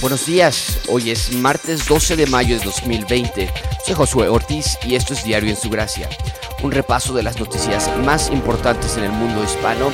Buenos 0.00 0.26
días, 0.26 0.80
hoy 0.88 1.10
es 1.10 1.32
martes 1.32 1.86
12 1.86 2.16
de 2.16 2.26
mayo 2.26 2.58
de 2.58 2.64
2020. 2.64 3.50
Soy 3.86 3.94
Josué 3.94 4.28
Ortiz 4.28 4.76
y 4.84 4.96
esto 4.96 5.14
es 5.14 5.24
Diario 5.24 5.50
en 5.50 5.56
su 5.56 5.70
Gracia, 5.70 6.08
un 6.62 6.72
repaso 6.72 7.14
de 7.14 7.22
las 7.22 7.38
noticias 7.38 7.90
más 8.04 8.30
importantes 8.30 8.96
en 8.98 9.04
el 9.04 9.12
mundo 9.12 9.42
hispano, 9.42 9.92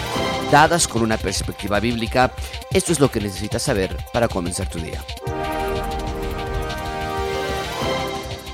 dadas 0.51 0.89
con 0.89 1.03
una 1.03 1.17
perspectiva 1.17 1.79
bíblica. 1.81 2.33
Esto 2.73 2.93
es 2.93 2.99
lo 2.99 3.11
que 3.11 3.21
necesitas 3.21 3.63
saber 3.63 3.97
para 4.13 4.27
comenzar 4.27 4.69
tu 4.69 4.81
día. 4.81 5.05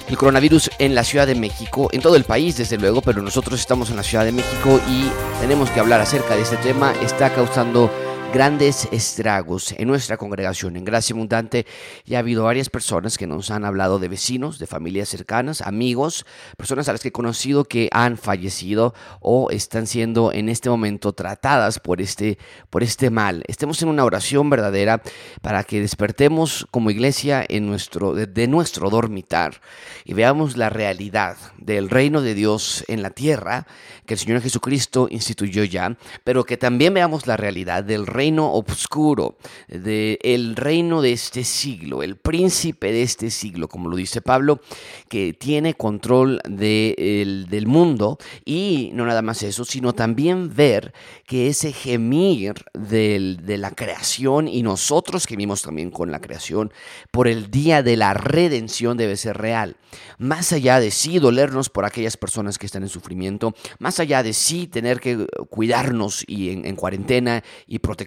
El 0.08 0.16
coronavirus 0.16 0.70
en 0.78 0.94
la 0.94 1.04
Ciudad 1.04 1.26
de 1.26 1.34
México, 1.34 1.88
en 1.92 2.00
todo 2.00 2.16
el 2.16 2.24
país 2.24 2.56
desde 2.56 2.76
luego, 2.76 3.02
pero 3.02 3.22
nosotros 3.22 3.58
estamos 3.58 3.90
en 3.90 3.96
la 3.96 4.02
Ciudad 4.02 4.24
de 4.24 4.32
México 4.32 4.80
y 4.88 5.06
tenemos 5.40 5.70
que 5.70 5.80
hablar 5.80 6.00
acerca 6.00 6.36
de 6.36 6.42
este 6.42 6.56
tema, 6.58 6.92
está 7.02 7.34
causando 7.34 7.90
grandes 8.36 8.86
estragos 8.92 9.72
en 9.78 9.88
nuestra 9.88 10.18
congregación 10.18 10.76
en 10.76 10.84
Gracia 10.84 11.14
Abundante 11.14 11.64
ya 12.04 12.18
ha 12.18 12.20
habido 12.20 12.44
varias 12.44 12.68
personas 12.68 13.16
que 13.16 13.26
nos 13.26 13.50
han 13.50 13.64
hablado 13.64 13.98
de 13.98 14.08
vecinos, 14.08 14.58
de 14.58 14.66
familias 14.66 15.08
cercanas, 15.08 15.62
amigos, 15.62 16.26
personas 16.58 16.86
a 16.86 16.92
las 16.92 17.00
que 17.00 17.08
he 17.08 17.12
conocido 17.12 17.64
que 17.64 17.88
han 17.92 18.18
fallecido 18.18 18.92
o 19.20 19.48
están 19.50 19.86
siendo 19.86 20.34
en 20.34 20.50
este 20.50 20.68
momento 20.68 21.14
tratadas 21.14 21.78
por 21.78 22.02
este, 22.02 22.36
por 22.68 22.82
este 22.82 23.08
mal. 23.08 23.42
Estemos 23.48 23.80
en 23.80 23.88
una 23.88 24.04
oración 24.04 24.50
verdadera 24.50 25.00
para 25.40 25.64
que 25.64 25.80
despertemos 25.80 26.66
como 26.70 26.90
iglesia 26.90 27.42
en 27.48 27.66
nuestro, 27.66 28.12
de 28.12 28.48
nuestro 28.48 28.90
dormitar 28.90 29.62
y 30.04 30.12
veamos 30.12 30.58
la 30.58 30.68
realidad 30.68 31.38
del 31.56 31.88
reino 31.88 32.20
de 32.20 32.34
Dios 32.34 32.84
en 32.88 33.00
la 33.00 33.08
tierra 33.08 33.66
que 34.04 34.12
el 34.12 34.20
Señor 34.20 34.42
Jesucristo 34.42 35.08
instituyó 35.10 35.64
ya, 35.64 35.96
pero 36.22 36.44
que 36.44 36.58
también 36.58 36.92
veamos 36.92 37.26
la 37.26 37.38
realidad 37.38 37.82
del 37.82 38.06
reino 38.06 38.25
oscuro, 38.34 39.36
del 39.68 40.56
reino 40.56 41.02
de 41.02 41.12
este 41.12 41.44
siglo, 41.44 42.02
el 42.02 42.16
príncipe 42.16 42.92
de 42.92 43.02
este 43.02 43.30
siglo, 43.30 43.68
como 43.68 43.88
lo 43.88 43.96
dice 43.96 44.20
Pablo, 44.20 44.60
que 45.08 45.32
tiene 45.32 45.74
control 45.74 46.40
de, 46.48 47.44
del 47.48 47.66
mundo 47.66 48.18
y 48.44 48.90
no 48.94 49.06
nada 49.06 49.22
más 49.22 49.42
eso, 49.42 49.64
sino 49.64 49.92
también 49.92 50.54
ver 50.54 50.92
que 51.26 51.48
ese 51.48 51.72
gemir 51.72 52.54
de 52.74 53.56
la 53.58 53.70
creación 53.70 54.48
y 54.48 54.62
nosotros 54.62 55.26
gemimos 55.26 55.62
también 55.62 55.90
con 55.90 56.10
la 56.10 56.20
creación 56.20 56.72
por 57.10 57.28
el 57.28 57.50
día 57.50 57.82
de 57.82 57.96
la 57.96 58.14
redención 58.14 58.96
debe 58.96 59.16
ser 59.16 59.36
real. 59.38 59.76
Más 60.18 60.52
allá 60.52 60.80
de 60.80 60.90
sí 60.90 61.18
dolernos 61.18 61.70
por 61.70 61.84
aquellas 61.84 62.16
personas 62.16 62.58
que 62.58 62.66
están 62.66 62.82
en 62.82 62.88
sufrimiento, 62.88 63.54
más 63.78 64.00
allá 64.00 64.22
de 64.22 64.32
sí 64.32 64.66
tener 64.66 65.00
que 65.00 65.26
cuidarnos 65.48 66.24
y 66.26 66.50
en 66.50 66.76
cuarentena 66.76 67.42
y 67.66 67.78
protección, 67.78 68.06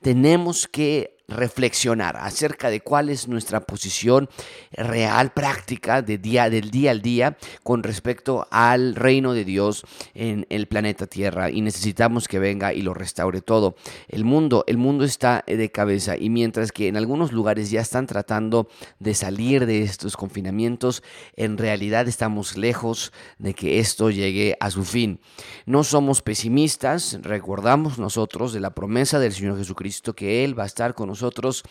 tenemos 0.00 0.66
que 0.66 1.17
reflexionar 1.28 2.16
acerca 2.16 2.70
de 2.70 2.80
cuál 2.80 3.10
es 3.10 3.28
nuestra 3.28 3.60
posición 3.60 4.30
real, 4.72 5.30
práctica 5.32 6.00
de 6.00 6.16
día, 6.16 6.48
del 6.48 6.70
día 6.70 6.90
al 6.90 7.02
día 7.02 7.36
con 7.62 7.82
respecto 7.82 8.48
al 8.50 8.94
reino 8.94 9.34
de 9.34 9.44
Dios 9.44 9.84
en 10.14 10.46
el 10.48 10.66
planeta 10.68 11.06
Tierra 11.06 11.50
y 11.50 11.60
necesitamos 11.60 12.28
que 12.28 12.38
venga 12.38 12.72
y 12.72 12.80
lo 12.80 12.94
restaure 12.94 13.42
todo. 13.42 13.76
El 14.08 14.24
mundo, 14.24 14.64
el 14.66 14.78
mundo 14.78 15.04
está 15.04 15.44
de 15.46 15.70
cabeza 15.70 16.16
y 16.16 16.30
mientras 16.30 16.72
que 16.72 16.88
en 16.88 16.96
algunos 16.96 17.30
lugares 17.32 17.70
ya 17.70 17.82
están 17.82 18.06
tratando 18.06 18.68
de 18.98 19.14
salir 19.14 19.66
de 19.66 19.82
estos 19.82 20.16
confinamientos, 20.16 21.02
en 21.36 21.58
realidad 21.58 22.08
estamos 22.08 22.56
lejos 22.56 23.12
de 23.38 23.52
que 23.52 23.80
esto 23.80 24.10
llegue 24.10 24.56
a 24.60 24.70
su 24.70 24.82
fin. 24.82 25.20
No 25.66 25.84
somos 25.84 26.22
pesimistas, 26.22 27.18
recordamos 27.20 27.98
nosotros 27.98 28.54
de 28.54 28.60
la 28.60 28.70
promesa 28.70 29.18
del 29.18 29.34
Señor 29.34 29.58
Jesucristo 29.58 30.14
que 30.14 30.42
Él 30.42 30.58
va 30.58 30.62
a 30.62 30.66
estar 30.66 30.94
con 30.94 31.08
nosotros 31.08 31.17
nosotros 31.18 31.64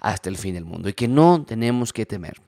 hasta 0.00 0.28
el 0.28 0.36
fin 0.36 0.54
del 0.54 0.64
mundo 0.64 0.88
y 0.88 0.94
que 0.94 1.08
no 1.08 1.44
tenemos 1.44 1.92
que 1.92 2.06
temer. 2.06 2.40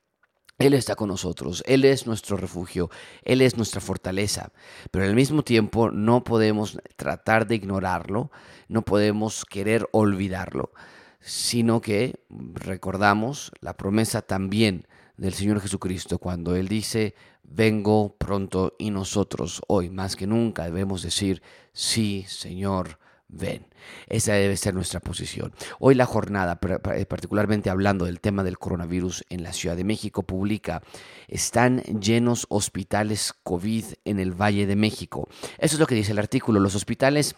Él 0.58 0.72
está 0.72 0.94
con 0.94 1.08
nosotros, 1.08 1.62
Él 1.66 1.84
es 1.84 2.06
nuestro 2.06 2.38
refugio, 2.38 2.88
Él 3.22 3.42
es 3.42 3.58
nuestra 3.58 3.82
fortaleza, 3.82 4.52
pero 4.90 5.04
al 5.04 5.14
mismo 5.14 5.42
tiempo 5.42 5.90
no 5.90 6.24
podemos 6.24 6.78
tratar 6.96 7.46
de 7.46 7.56
ignorarlo, 7.56 8.30
no 8.68 8.80
podemos 8.80 9.44
querer 9.44 9.86
olvidarlo, 9.92 10.72
sino 11.20 11.82
que 11.82 12.24
recordamos 12.54 13.52
la 13.60 13.76
promesa 13.76 14.22
también 14.22 14.86
del 15.18 15.34
Señor 15.34 15.60
Jesucristo 15.60 16.18
cuando 16.18 16.56
Él 16.56 16.68
dice, 16.68 17.14
vengo 17.42 18.16
pronto 18.16 18.74
y 18.78 18.90
nosotros 18.90 19.60
hoy 19.68 19.90
más 19.90 20.16
que 20.16 20.26
nunca 20.26 20.64
debemos 20.64 21.02
decir, 21.02 21.42
sí, 21.74 22.24
Señor, 22.28 22.98
ven. 23.28 23.66
Esa 24.06 24.34
debe 24.34 24.56
ser 24.56 24.74
nuestra 24.74 25.00
posición. 25.00 25.52
Hoy 25.78 25.94
la 25.94 26.06
jornada, 26.06 26.58
eh, 26.94 27.06
particularmente 27.06 27.70
hablando 27.70 28.04
del 28.04 28.20
tema 28.20 28.44
del 28.44 28.58
coronavirus 28.58 29.24
en 29.30 29.42
la 29.42 29.52
Ciudad 29.52 29.76
de 29.76 29.84
México, 29.84 30.22
publica, 30.22 30.82
están 31.28 31.82
llenos 31.82 32.46
hospitales 32.48 33.34
COVID 33.42 33.84
en 34.04 34.20
el 34.20 34.32
Valle 34.32 34.66
de 34.66 34.76
México. 34.76 35.28
Eso 35.58 35.76
es 35.76 35.80
lo 35.80 35.86
que 35.86 35.94
dice 35.94 36.12
el 36.12 36.18
artículo. 36.18 36.60
Los 36.60 36.74
hospitales 36.74 37.34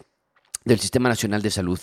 del 0.69 0.79
Sistema 0.79 1.09
Nacional 1.09 1.41
de 1.41 1.49
Salud, 1.49 1.79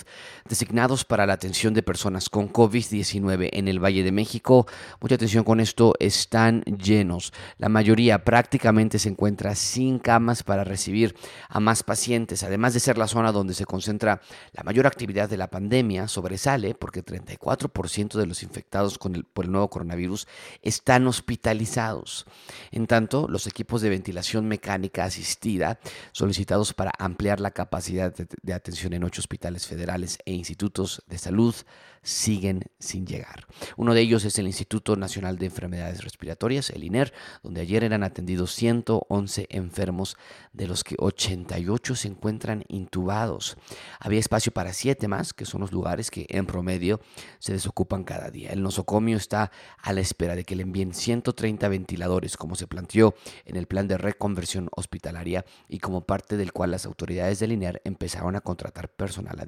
designados 0.49 1.05
para 1.05 1.27
la 1.27 1.33
atención 1.33 1.75
de 1.75 1.83
personas 1.83 2.31
con 2.31 2.53
COVID-19 2.53 3.51
en 3.53 3.67
el 3.67 3.83
Valle 3.83 4.05
de 4.05 4.13
México. 4.13 4.67
Mucha 5.01 5.17
atención 5.17 5.43
con 5.43 5.59
esto, 5.59 5.95
están 5.99 6.63
llenos. 6.63 7.33
La 7.59 7.69
mayoría 7.69 8.25
prácticamente 8.25 9.01
se 9.01 9.09
encuentra 9.09 9.57
sin 9.57 9.99
camas 9.99 10.45
para 10.45 10.63
recibir 10.63 11.17
a 11.49 11.59
más 11.59 11.83
pacientes. 11.83 12.45
Además 12.45 12.75
de 12.75 12.81
ser 12.81 12.97
la 12.97 13.09
zona 13.09 13.33
donde 13.33 13.55
se 13.55 13.65
concentra 13.67 14.21
la 14.53 14.63
mayor 14.63 14.87
actividad 14.87 15.29
de 15.29 15.37
la 15.37 15.51
pandemia, 15.51 16.07
sobresale 16.07 16.77
porque 16.77 17.05
34% 17.05 18.15
de 18.15 18.27
los 18.27 18.45
infectados 18.45 18.99
con 18.99 19.17
el, 19.17 19.25
por 19.25 19.47
el 19.47 19.51
nuevo 19.51 19.69
coronavirus 19.69 20.29
están 20.63 21.09
hospitalizados. 21.09 22.25
En 22.71 22.87
tanto, 22.87 23.27
los 23.29 23.49
equipos 23.49 23.83
de 23.83 23.91
ventilación 23.91 24.47
mecánica 24.47 25.05
asistida 25.05 25.81
solicitados 26.13 26.73
para 26.73 26.93
ampliar 27.01 27.41
la 27.41 27.51
capacidad 27.51 28.15
de, 28.15 28.29
de 28.43 28.55
atención 28.55 28.76
en 28.85 29.05
ocho 29.05 29.21
hospitales 29.21 29.67
federales 29.67 30.19
e 30.25 30.33
institutos 30.33 31.03
de 31.07 31.19
salud 31.19 31.55
siguen 32.07 32.63
sin 32.79 33.05
llegar. 33.05 33.47
Uno 33.77 33.93
de 33.93 34.01
ellos 34.01 34.25
es 34.25 34.39
el 34.39 34.47
Instituto 34.47 34.95
Nacional 34.95 35.39
de 35.39 35.47
Enfermedades 35.47 36.05
Respiratorias, 36.05 36.71
el 36.71 36.85
INER, 36.85 37.13
donde 37.43 37.61
ayer 37.61 37.83
eran 37.83 38.05
atendidos 38.05 38.53
111 38.53 39.47
enfermos, 39.51 40.17
de 40.53 40.69
los 40.69 40.85
que 40.85 40.95
88 40.99 41.97
se 41.97 42.09
encuentran 42.09 42.65
intubados. 42.69 43.57
Había 43.99 44.21
espacio 44.21 44.53
para 44.53 44.73
siete 44.73 45.09
más, 45.09 45.35
que 45.35 45.45
son 45.45 45.61
los 45.63 45.73
lugares 45.73 46.11
que 46.11 46.27
en 46.29 46.47
promedio 46.47 47.01
se 47.41 47.53
desocupan 47.53 48.05
cada 48.05 48.31
día. 48.31 48.51
El 48.51 48.63
nosocomio 48.63 49.17
está 49.17 49.51
a 49.79 49.93
la 49.93 50.01
espera 50.01 50.37
de 50.37 50.45
que 50.45 50.55
le 50.55 50.63
envíen 50.63 50.95
130 50.95 51.69
ventiladores, 51.69 52.37
como 52.37 52.55
se 52.55 52.69
planteó 52.69 53.15
en 53.45 53.57
el 53.57 53.67
plan 53.67 53.89
de 53.89 53.99
reconversión 53.99 54.69
hospitalaria 54.77 55.45
y 55.69 55.81
como 55.81 56.03
parte 56.03 56.37
del 56.37 56.53
cual 56.53 56.71
las 56.71 56.87
autoridades 56.87 57.41
del 57.41 57.53
INER 57.53 57.83
empezaron 57.85 58.37
a 58.37 58.41
contratar 58.57 58.89
personal 58.89 59.39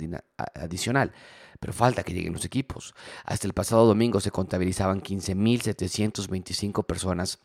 adicional 0.55 1.13
pero 1.61 1.73
falta 1.73 2.03
que 2.03 2.13
lleguen 2.13 2.35
los 2.35 2.45
equipos. 2.45 2.95
Hasta 3.25 3.47
el 3.47 3.53
pasado 3.53 3.87
domingo 3.87 4.21
se 4.21 4.31
contabilizaban 4.31 5.03
15.725 5.03 6.87
personas 6.87 7.41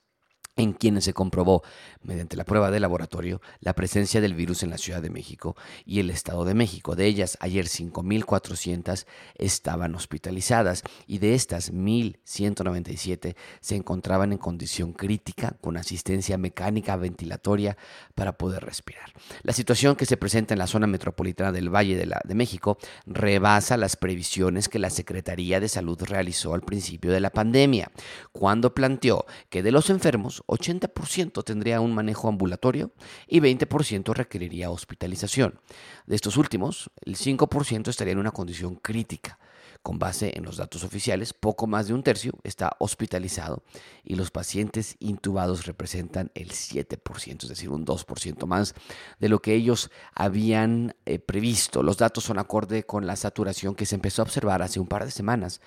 en 0.55 0.73
quienes 0.73 1.05
se 1.05 1.13
comprobó, 1.13 1.63
mediante 2.03 2.37
la 2.37 2.43
prueba 2.43 2.69
de 2.69 2.79
laboratorio, 2.79 3.41
la 3.59 3.73
presencia 3.73 4.21
del 4.21 4.35
virus 4.35 4.63
en 4.63 4.69
la 4.69 4.77
Ciudad 4.77 5.01
de 5.01 5.09
México 5.09 5.55
y 5.85 5.99
el 5.99 6.09
Estado 6.09 6.45
de 6.45 6.53
México. 6.53 6.95
De 6.95 7.05
ellas, 7.05 7.37
ayer 7.39 7.65
5.400 7.65 9.05
estaban 9.35 9.95
hospitalizadas 9.95 10.83
y 11.07 11.17
de 11.17 11.33
estas 11.33 11.73
1.197 11.73 13.35
se 13.61 13.75
encontraban 13.75 14.31
en 14.31 14.37
condición 14.37 14.93
crítica 14.93 15.55
con 15.61 15.77
asistencia 15.77 16.37
mecánica 16.37 16.95
ventilatoria 16.97 17.77
para 18.15 18.37
poder 18.37 18.63
respirar. 18.63 19.11
La 19.41 19.53
situación 19.53 19.95
que 19.95 20.05
se 20.05 20.17
presenta 20.17 20.53
en 20.53 20.59
la 20.59 20.67
zona 20.67 20.87
metropolitana 20.87 21.51
del 21.51 21.73
Valle 21.73 21.97
de, 21.97 22.05
la, 22.05 22.21
México 22.33 22.77
rebasa 23.05 23.77
las 23.77 23.95
previsiones 23.95 24.69
que 24.69 24.79
la 24.79 24.89
Secretaría 24.89 25.59
de 25.59 25.69
Salud 25.69 26.01
realizó 26.03 26.53
al 26.53 26.61
principio 26.61 27.11
de 27.11 27.19
la 27.19 27.29
pandemia, 27.29 27.91
cuando 28.31 28.73
planteó 28.73 29.25
que 29.49 29.63
de 29.63 29.71
los 29.71 29.89
enfermos 29.89 30.42
80% 30.47 31.43
tendría 31.43 31.81
un 31.81 31.93
manejo 31.93 32.27
ambulatorio 32.27 32.91
y 33.27 33.39
20% 33.39 34.13
requeriría 34.13 34.71
hospitalización. 34.71 35.59
De 36.05 36.15
estos 36.15 36.37
últimos, 36.37 36.91
el 37.05 37.15
5% 37.15 37.87
estaría 37.87 38.13
en 38.13 38.19
una 38.19 38.31
condición 38.31 38.75
crítica. 38.75 39.39
Con 39.83 39.99
base 39.99 40.31
en 40.37 40.45
los 40.45 40.55
datos 40.55 40.85
oficiales, 40.85 41.33
poco 41.33 41.67
más 41.67 41.87
de 41.87 41.93
un 41.93 42.03
tercio 42.03 42.31
está 42.45 42.71
hospitalizado 42.79 43.63
y 44.05 44.15
los 44.15 44.31
pacientes 44.31 44.95
intubados 44.99 45.65
representan 45.65 46.31
el 46.35 46.51
7%, 46.51 47.43
es 47.43 47.49
decir, 47.49 47.69
un 47.69 47.85
2% 47.85 48.45
más 48.45 48.75
de 49.19 49.27
lo 49.27 49.41
que 49.41 49.53
ellos 49.53 49.91
habían 50.15 50.95
eh, 51.05 51.19
previsto. 51.19 51.83
Los 51.83 51.97
datos 51.97 52.23
son 52.23 52.39
acorde 52.39 52.83
con 52.83 53.05
la 53.05 53.17
saturación 53.17 53.75
que 53.75 53.85
se 53.85 53.95
empezó 53.95 54.21
a 54.21 54.23
observar 54.23 54.61
hace 54.61 54.79
un 54.79 54.87
par 54.87 55.03
de 55.03 55.11
semanas 55.11 55.59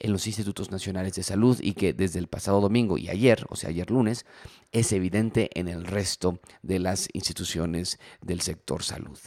en 0.00 0.12
los 0.12 0.26
institutos 0.26 0.72
nacionales 0.72 1.14
de 1.14 1.22
salud 1.22 1.56
y 1.60 1.74
que 1.74 1.92
desde 1.92 2.18
el 2.18 2.26
pasado 2.26 2.60
domingo 2.60 2.98
y 2.98 3.08
ayer, 3.08 3.46
o 3.50 3.54
sea, 3.54 3.70
ayer 3.70 3.88
lunes, 3.88 4.26
es 4.72 4.90
evidente 4.90 5.48
en 5.54 5.68
el 5.68 5.84
resto 5.84 6.40
de 6.62 6.80
las 6.80 7.08
instituciones 7.12 8.00
del 8.20 8.40
sector 8.40 8.82
salud. 8.82 9.18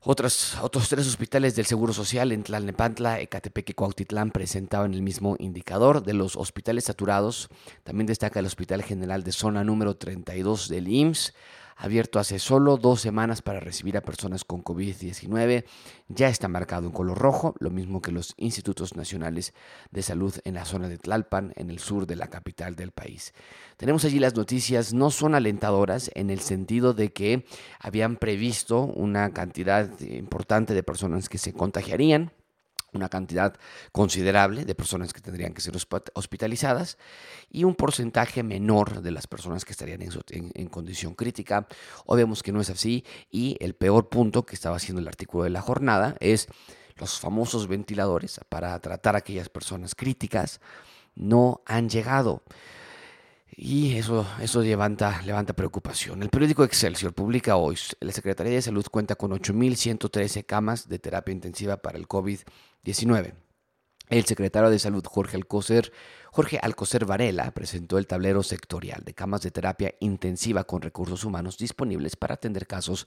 Otros, 0.00 0.56
otros 0.62 0.88
tres 0.88 1.08
hospitales 1.08 1.56
del 1.56 1.66
Seguro 1.66 1.92
Social 1.92 2.30
en 2.30 2.44
Tlalnepantla, 2.44 3.20
Ecatepec 3.20 3.70
y 3.70 3.74
Cuautitlán 3.74 4.30
presentaban 4.30 4.94
el 4.94 5.02
mismo 5.02 5.34
indicador. 5.40 6.04
De 6.04 6.14
los 6.14 6.36
hospitales 6.36 6.84
saturados, 6.84 7.48
también 7.82 8.06
destaca 8.06 8.38
el 8.38 8.46
Hospital 8.46 8.84
General 8.84 9.24
de 9.24 9.32
Zona 9.32 9.64
número 9.64 9.96
32 9.96 10.68
del 10.68 10.86
IMSS, 10.86 11.34
abierto 11.78 12.18
hace 12.18 12.40
solo 12.40 12.76
dos 12.76 13.00
semanas 13.00 13.40
para 13.40 13.60
recibir 13.60 13.96
a 13.96 14.02
personas 14.02 14.44
con 14.44 14.64
COVID-19. 14.64 15.64
Ya 16.08 16.28
está 16.28 16.48
marcado 16.48 16.86
en 16.86 16.92
color 16.92 17.16
rojo, 17.16 17.54
lo 17.60 17.70
mismo 17.70 18.02
que 18.02 18.10
los 18.10 18.34
institutos 18.36 18.96
nacionales 18.96 19.54
de 19.92 20.02
salud 20.02 20.34
en 20.44 20.54
la 20.54 20.64
zona 20.64 20.88
de 20.88 20.98
Tlalpan, 20.98 21.52
en 21.56 21.70
el 21.70 21.78
sur 21.78 22.06
de 22.06 22.16
la 22.16 22.26
capital 22.26 22.74
del 22.74 22.90
país. 22.90 23.32
Tenemos 23.76 24.04
allí 24.04 24.18
las 24.18 24.34
noticias, 24.34 24.92
no 24.92 25.10
son 25.10 25.36
alentadoras 25.36 26.10
en 26.14 26.30
el 26.30 26.40
sentido 26.40 26.94
de 26.94 27.12
que 27.12 27.46
habían 27.78 28.16
previsto 28.16 28.80
una 28.82 29.30
cantidad 29.30 29.88
importante 30.00 30.74
de 30.74 30.82
personas 30.82 31.28
que 31.28 31.38
se 31.38 31.52
contagiarían 31.52 32.32
una 32.92 33.08
cantidad 33.08 33.54
considerable 33.92 34.64
de 34.64 34.74
personas 34.74 35.12
que 35.12 35.20
tendrían 35.20 35.54
que 35.54 35.60
ser 35.60 35.74
hospitalizadas 36.14 36.98
y 37.50 37.64
un 37.64 37.74
porcentaje 37.74 38.42
menor 38.42 39.02
de 39.02 39.10
las 39.10 39.26
personas 39.26 39.64
que 39.64 39.72
estarían 39.72 40.00
en, 40.02 40.68
condición 40.68 41.14
crítica. 41.14 41.66
O 42.06 42.16
vemos 42.16 42.42
que 42.42 42.52
no 42.52 42.60
es 42.60 42.70
así 42.70 43.04
y 43.30 43.56
el 43.60 43.74
peor 43.74 44.08
punto 44.08 44.44
que 44.44 44.54
estaba 44.54 44.76
haciendo 44.76 45.00
el 45.00 45.08
artículo 45.08 45.44
de 45.44 45.50
la 45.50 45.60
jornada 45.60 46.16
es 46.20 46.48
los 46.96 47.20
famosos 47.20 47.68
ventiladores 47.68 48.40
para 48.48 48.78
tratar 48.80 49.14
a 49.14 49.18
aquellas 49.18 49.48
personas 49.48 49.94
críticas 49.94 50.60
no 51.14 51.62
han 51.66 51.88
llegado. 51.88 52.42
Y 53.56 53.96
eso, 53.96 54.26
eso 54.40 54.62
levanta, 54.62 55.22
levanta 55.22 55.52
preocupación. 55.52 56.22
El 56.22 56.28
periódico 56.28 56.64
Excelsior 56.64 57.12
publica 57.12 57.56
hoy, 57.56 57.76
la 58.00 58.12
Secretaría 58.12 58.52
de 58.52 58.62
Salud 58.62 58.86
cuenta 58.90 59.16
con 59.16 59.32
8.113 59.32 60.44
camas 60.46 60.88
de 60.88 60.98
terapia 60.98 61.32
intensiva 61.32 61.76
para 61.78 61.98
el 61.98 62.06
COVID-19. 62.06 63.34
El 64.08 64.24
secretario 64.24 64.70
de 64.70 64.78
Salud, 64.78 65.04
Jorge 65.04 65.36
Alcocer, 65.36 65.92
Jorge 66.30 66.58
Alcocer 66.62 67.04
Varela, 67.04 67.50
presentó 67.50 67.98
el 67.98 68.06
tablero 68.06 68.42
sectorial 68.42 69.04
de 69.04 69.12
camas 69.12 69.42
de 69.42 69.50
terapia 69.50 69.94
intensiva 70.00 70.64
con 70.64 70.80
recursos 70.80 71.24
humanos 71.24 71.58
disponibles 71.58 72.16
para 72.16 72.34
atender 72.34 72.66
casos 72.66 73.06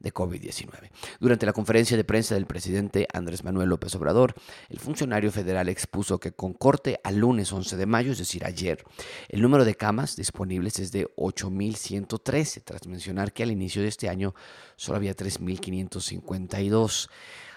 de 0.00 0.12
COVID-19. 0.12 0.90
Durante 1.20 1.46
la 1.46 1.52
conferencia 1.52 1.96
de 1.96 2.04
prensa 2.04 2.34
del 2.34 2.46
presidente 2.46 3.06
Andrés 3.12 3.44
Manuel 3.44 3.68
López 3.68 3.94
Obrador, 3.94 4.34
el 4.68 4.78
funcionario 4.78 5.30
federal 5.30 5.68
expuso 5.68 6.18
que 6.18 6.32
con 6.32 6.52
corte 6.52 7.00
al 7.04 7.16
lunes 7.16 7.52
11 7.52 7.76
de 7.76 7.86
mayo, 7.86 8.12
es 8.12 8.18
decir, 8.18 8.44
ayer, 8.44 8.84
el 9.28 9.42
número 9.42 9.64
de 9.64 9.74
camas 9.74 10.16
disponibles 10.16 10.78
es 10.78 10.92
de 10.92 11.06
8.113, 11.16 12.62
tras 12.64 12.86
mencionar 12.86 13.32
que 13.32 13.42
al 13.42 13.50
inicio 13.50 13.82
de 13.82 13.88
este 13.88 14.08
año 14.08 14.34
solo 14.76 14.96
había 14.96 15.16
3.552. 15.16 17.08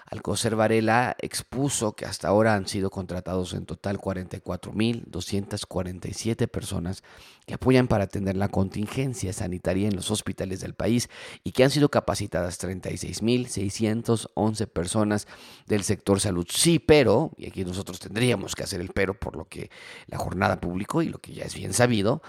Alcocer 0.08 0.54
Varela 0.54 1.16
expuso 1.18 1.94
que 1.94 2.04
hasta 2.04 2.28
ahora 2.28 2.54
han 2.54 2.68
sido 2.68 2.90
contratados 2.90 3.54
en 3.54 3.66
total 3.66 3.98
44.247 3.98 6.46
personas 6.46 7.02
que 7.44 7.54
apoyan 7.54 7.88
para 7.88 8.04
atender 8.04 8.36
la 8.36 8.46
contingencia 8.48 9.32
sanitaria 9.32 9.88
en 9.88 9.96
los 9.96 10.12
hospitales 10.12 10.60
del 10.60 10.74
país 10.74 11.10
y 11.42 11.50
que 11.50 11.64
han 11.64 11.70
sido 11.70 11.88
capacitadas 12.26 12.60
36.611 12.60 14.66
personas 14.66 15.26
del 15.66 15.84
sector 15.84 16.20
salud. 16.20 16.46
Sí, 16.50 16.78
pero, 16.78 17.30
y 17.36 17.46
aquí 17.46 17.64
nosotros 17.64 17.98
tendríamos 17.98 18.54
que 18.54 18.64
hacer 18.64 18.80
el 18.80 18.90
pero 18.90 19.14
por 19.14 19.36
lo 19.36 19.46
que 19.46 19.70
la 20.06 20.18
jornada 20.18 20.60
publicó 20.60 21.02
y 21.02 21.08
lo 21.08 21.18
que 21.18 21.32
ya 21.32 21.44
es 21.44 21.54
bien 21.54 21.72
sabido, 21.72 22.22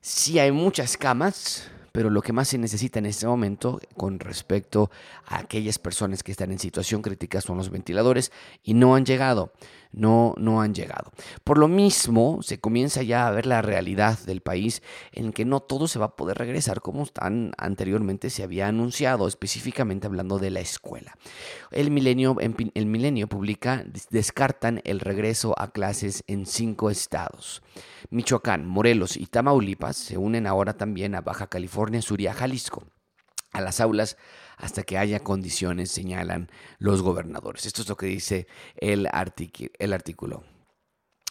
sí 0.00 0.38
hay 0.38 0.52
muchas 0.52 0.96
camas 0.96 1.70
pero 1.92 2.08
lo 2.08 2.22
que 2.22 2.32
más 2.32 2.46
se 2.46 2.56
necesita 2.56 3.00
en 3.00 3.06
este 3.06 3.26
momento 3.26 3.80
con 3.96 4.20
respecto 4.20 4.92
a 5.26 5.38
aquellas 5.38 5.80
personas 5.80 6.22
que 6.22 6.30
están 6.30 6.52
en 6.52 6.60
situación 6.60 7.02
crítica 7.02 7.40
son 7.40 7.56
los 7.56 7.68
ventiladores 7.68 8.30
y 8.62 8.74
no 8.74 8.94
han 8.94 9.04
llegado 9.04 9.52
no, 9.92 10.34
no 10.38 10.60
han 10.60 10.74
llegado. 10.74 11.10
Por 11.44 11.58
lo 11.58 11.68
mismo, 11.68 12.42
se 12.42 12.60
comienza 12.60 13.02
ya 13.02 13.26
a 13.26 13.30
ver 13.30 13.46
la 13.46 13.62
realidad 13.62 14.18
del 14.20 14.40
país 14.40 14.82
en 15.12 15.32
que 15.32 15.44
no 15.44 15.60
todo 15.60 15.88
se 15.88 15.98
va 15.98 16.06
a 16.06 16.16
poder 16.16 16.38
regresar 16.38 16.80
como 16.80 17.06
tan 17.06 17.52
anteriormente 17.58 18.30
se 18.30 18.42
había 18.42 18.68
anunciado, 18.68 19.26
específicamente 19.26 20.06
hablando 20.06 20.38
de 20.38 20.50
la 20.50 20.60
escuela. 20.60 21.16
El 21.70 21.90
milenio, 21.90 22.36
el 22.40 22.86
milenio 22.86 23.28
publica, 23.28 23.84
descartan 24.10 24.80
el 24.84 25.00
regreso 25.00 25.54
a 25.58 25.72
clases 25.72 26.24
en 26.26 26.46
cinco 26.46 26.90
estados. 26.90 27.62
Michoacán, 28.10 28.66
Morelos 28.66 29.16
y 29.16 29.26
Tamaulipas 29.26 29.96
se 29.96 30.18
unen 30.18 30.46
ahora 30.46 30.74
también 30.74 31.14
a 31.14 31.20
Baja 31.20 31.48
California 31.48 32.02
Sur 32.02 32.20
y 32.20 32.26
a 32.26 32.34
Jalisco 32.34 32.84
a 33.52 33.60
las 33.60 33.80
aulas 33.80 34.16
hasta 34.60 34.82
que 34.82 34.98
haya 34.98 35.20
condiciones, 35.20 35.90
señalan 35.90 36.50
los 36.78 37.02
gobernadores. 37.02 37.66
Esto 37.66 37.82
es 37.82 37.88
lo 37.88 37.96
que 37.96 38.06
dice 38.06 38.46
el, 38.76 39.06
artículo. 39.12 40.44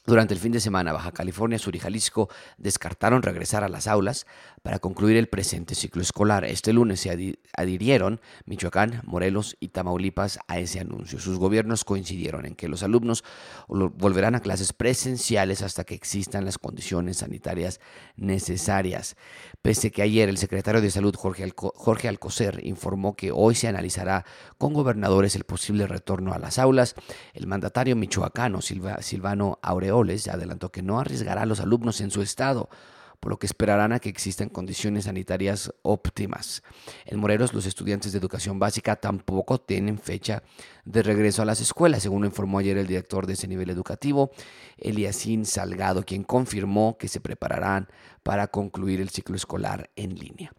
Durante 0.06 0.34
el 0.34 0.40
fin 0.40 0.52
de 0.52 0.60
semana, 0.60 0.94
Baja 0.94 1.12
California 1.12 1.60
Sur 1.60 1.76
y 1.76 1.80
Jalisco 1.80 2.30
descartaron 2.58 3.22
regresar 3.22 3.64
a 3.64 3.70
las 3.70 3.88
aulas 3.88 4.26
para 4.62 4.80
concluir 4.80 5.18
el 5.18 5.28
presente 5.28 5.76
ciclo 5.76 6.02
escolar. 6.02 6.46
Este 6.46 6.74
lunes 6.74 7.00
se 7.02 7.38
adhirieron 7.54 8.22
Michoacán, 8.46 9.02
Morelos 9.06 9.58
y 9.60 9.70
Tamaulipas 9.70 10.40
a 10.48 10.60
ese 10.60 10.80
anuncio. 10.80 11.20
Sus 11.20 11.38
gobiernos 11.38 11.86
coincidieron 11.86 12.46
en 12.46 12.56
que 12.56 12.68
los 12.68 12.84
alumnos 12.84 13.24
volverán 13.68 14.36
a 14.36 14.42
clases 14.42 14.74
presenciales 14.74 15.62
hasta 15.62 15.84
que 15.84 15.96
existan 15.96 16.46
las 16.46 16.58
condiciones 16.58 17.18
sanitarias 17.18 17.80
necesarias. 18.16 19.16
Pese 19.62 19.92
que 19.92 20.02
ayer 20.02 20.30
el 20.30 20.38
secretario 20.38 20.82
de 20.82 20.92
Salud, 20.92 21.16
Jorge, 21.16 21.52
Jorge 21.56 22.08
Alcocer, 22.08 22.62
informó 22.64 23.16
que 23.16 23.32
hoy 23.32 23.56
se 23.56 23.68
analizará 23.68 24.26
con 24.58 24.74
gobernadores 24.74 25.36
el 25.36 25.44
posible 25.44 25.88
retorno 25.88 26.34
a 26.34 26.40
las 26.40 26.60
aulas, 26.60 26.96
el 27.34 27.48
mandatario 27.48 27.96
michoacano 27.96 28.62
Silvano 28.62 29.60
Aureoles 29.62 30.28
adelantó 30.28 30.72
que 30.72 30.82
no 30.82 31.00
arriesgará 31.00 31.44
a 31.44 31.46
los 31.46 31.60
alumnos 31.60 32.02
en 32.02 32.12
su 32.12 32.22
estado 32.22 32.70
por 33.20 33.32
lo 33.32 33.40
que 33.40 33.46
esperarán 33.46 33.92
a 33.92 34.00
que 34.00 34.10
existan 34.10 34.50
condiciones 34.50 35.06
sanitarias 35.06 35.74
óptimas. 35.82 36.64
En 37.06 37.20
Morelos, 37.20 37.54
los 37.54 37.66
estudiantes 37.66 38.12
de 38.12 38.20
educación 38.20 38.60
básica 38.60 38.96
tampoco 38.96 39.60
tienen 39.60 40.00
fecha 40.00 40.44
de 40.86 41.04
regreso 41.04 41.42
a 41.42 41.46
las 41.46 41.62
escuelas, 41.62 42.04
según 42.04 42.26
informó 42.26 42.60
ayer 42.60 42.78
el 42.78 42.88
director 42.88 43.28
de 43.28 43.34
ese 43.34 43.48
nivel 43.48 43.70
educativo, 43.70 44.32
Eliasín 44.78 45.46
Salgado, 45.46 46.04
quien 46.04 46.24
confirmó 46.24 46.98
que 46.98 47.08
se 47.08 47.20
prepararán 47.20 47.88
para 48.30 48.46
concluir 48.46 49.02
el 49.02 49.10
ciclo 49.10 49.36
escolar 49.36 49.90
en 49.96 50.14
línea. 50.14 50.54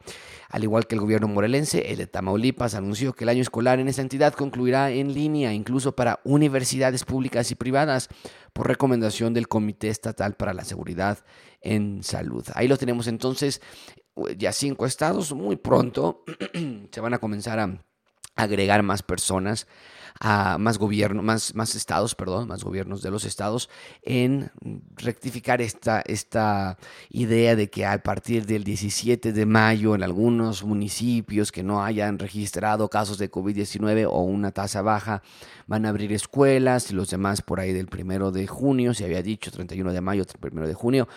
Al 0.49 0.64
igual 0.64 0.88
que 0.88 0.96
el 0.96 1.00
gobierno 1.00 1.28
morelense, 1.28 1.93
el 1.93 1.99
de 1.99 2.08
Tamaulipas 2.08 2.75
anunció 2.75 3.12
que 3.12 3.22
el 3.22 3.28
año 3.28 3.43
escolar 3.43 3.78
en 3.78 3.87
esa 3.87 4.02
entidad 4.02 4.34
concluirá 4.34 4.90
en 4.90 5.14
línea, 5.14 5.52
incluso 5.55 5.94
para 5.94 6.19
universidades 6.25 7.05
públicas 7.05 7.52
y 7.52 7.55
privadas, 7.55 8.08
por 8.52 8.67
recomendación 8.67 9.34
del 9.34 9.46
Comité 9.46 9.87
Estatal 9.87 10.34
para 10.34 10.53
la 10.53 10.65
Seguridad 10.65 11.19
en 11.60 12.03
Salud. 12.03 12.44
Ahí 12.56 12.67
lo 12.67 12.77
tenemos 12.77 13.06
entonces, 13.06 13.62
ya 14.36 14.50
cinco 14.50 14.84
estados, 14.84 15.32
muy 15.32 15.55
pronto 15.55 16.24
se 16.91 17.00
van 17.00 17.15
a 17.15 17.20
comenzar 17.20 17.60
a 17.60 17.84
agregar 18.34 18.82
más 18.82 19.05
personas 19.05 19.69
a 20.20 20.58
más 20.58 20.77
gobierno, 20.77 21.22
más, 21.22 21.55
más 21.55 21.74
estados, 21.74 22.15
perdón, 22.15 22.46
más 22.46 22.62
gobiernos 22.62 23.00
de 23.00 23.10
los 23.10 23.24
estados 23.24 23.70
en 24.03 24.50
rectificar 24.96 25.62
esta, 25.62 26.03
esta 26.03 26.77
idea 27.08 27.56
de 27.56 27.70
que 27.70 27.86
a 27.86 28.03
partir 28.03 28.44
del 28.44 28.62
17 28.62 29.32
de 29.32 29.46
mayo 29.46 29.94
en 29.94 30.03
algunos 30.03 30.62
municipios 30.62 31.50
que 31.50 31.62
no 31.62 31.82
hayan 31.82 32.19
registrado 32.19 32.91
casos 32.91 33.17
de 33.17 33.31
COVID-19 33.31 34.06
o 34.10 34.20
una 34.20 34.53
tasa 34.53 34.82
baja 34.82 35.22
van 35.67 35.86
a 35.86 35.89
abrir 35.89 36.12
escuelas 36.12 36.91
y 36.91 36.94
los 36.94 37.10
demás 37.10 37.41
por 37.41 37.60
ahí 37.60 37.72
del 37.72 37.86
primero 37.86 38.31
de 38.31 38.46
junio, 38.46 38.93
se 38.93 39.05
había 39.05 39.22
dicho 39.22 39.50
31 39.50 39.93
de 39.93 40.00
mayo, 40.00 40.24
primero 40.41 40.67
de 40.67 40.74
junio. 40.74 41.08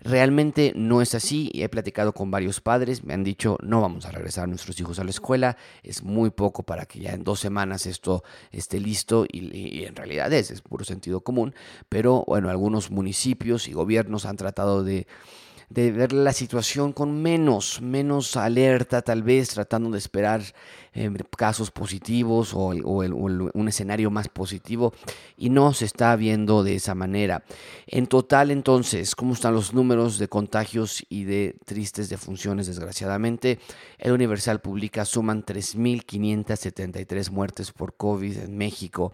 Realmente 0.00 0.72
no 0.76 1.02
es 1.02 1.14
así. 1.14 1.50
He 1.54 1.68
platicado 1.68 2.12
con 2.12 2.30
varios 2.30 2.60
padres, 2.60 3.04
me 3.04 3.14
han 3.14 3.24
dicho 3.24 3.58
no 3.62 3.80
vamos 3.80 4.06
a 4.06 4.12
regresar 4.12 4.44
a 4.44 4.46
nuestros 4.46 4.78
hijos 4.80 4.98
a 4.98 5.04
la 5.04 5.10
escuela, 5.10 5.56
es 5.82 6.02
muy 6.02 6.30
poco 6.30 6.62
para 6.62 6.86
que 6.86 7.00
ya 7.00 7.12
en 7.12 7.24
dos 7.24 7.40
semanas 7.40 7.84
esto 7.86 8.22
esté 8.52 8.80
listo 8.80 9.26
y, 9.30 9.84
en 9.84 9.96
realidad 9.96 10.32
es, 10.32 10.50
es 10.50 10.60
puro 10.60 10.84
sentido 10.84 11.20
común, 11.20 11.54
pero 11.88 12.24
bueno, 12.26 12.50
algunos 12.50 12.90
municipios 12.90 13.68
y 13.68 13.72
gobiernos 13.72 14.26
han 14.26 14.36
tratado 14.36 14.84
de 14.84 15.06
de 15.68 15.90
ver 15.90 16.12
la 16.12 16.32
situación 16.32 16.92
con 16.92 17.22
menos, 17.22 17.80
menos 17.80 18.36
alerta, 18.36 19.02
tal 19.02 19.22
vez 19.22 19.48
tratando 19.50 19.90
de 19.90 19.98
esperar 19.98 20.42
em, 20.92 21.16
casos 21.36 21.70
positivos 21.70 22.52
o, 22.54 22.68
un 22.68 23.68
escenario 23.68 24.10
más 24.10 24.28
positivo 24.28 24.92
y 25.36 25.50
no 25.50 25.72
se 25.72 25.84
está 25.84 26.14
viendo 26.16 26.62
de 26.62 26.76
esa 26.76 26.94
manera. 26.94 27.44
En 27.86 28.06
total, 28.06 28.50
entonces, 28.50 29.14
¿cómo 29.14 29.34
están 29.34 29.54
los 29.54 29.74
números 29.74 30.18
de 30.18 30.28
contagios 30.28 31.04
y 31.08 31.24
de 31.24 31.56
tristes 31.64 32.08
defunciones? 32.08 32.66
Desgraciadamente, 32.66 33.58
el 33.98 34.12
Universal 34.12 34.60
publica 34.60 35.04
suman 35.04 35.44
3.573 35.44 37.30
muertes 37.30 37.72
por 37.72 37.96
COVID 37.96 38.38
en 38.38 38.56
México 38.56 39.12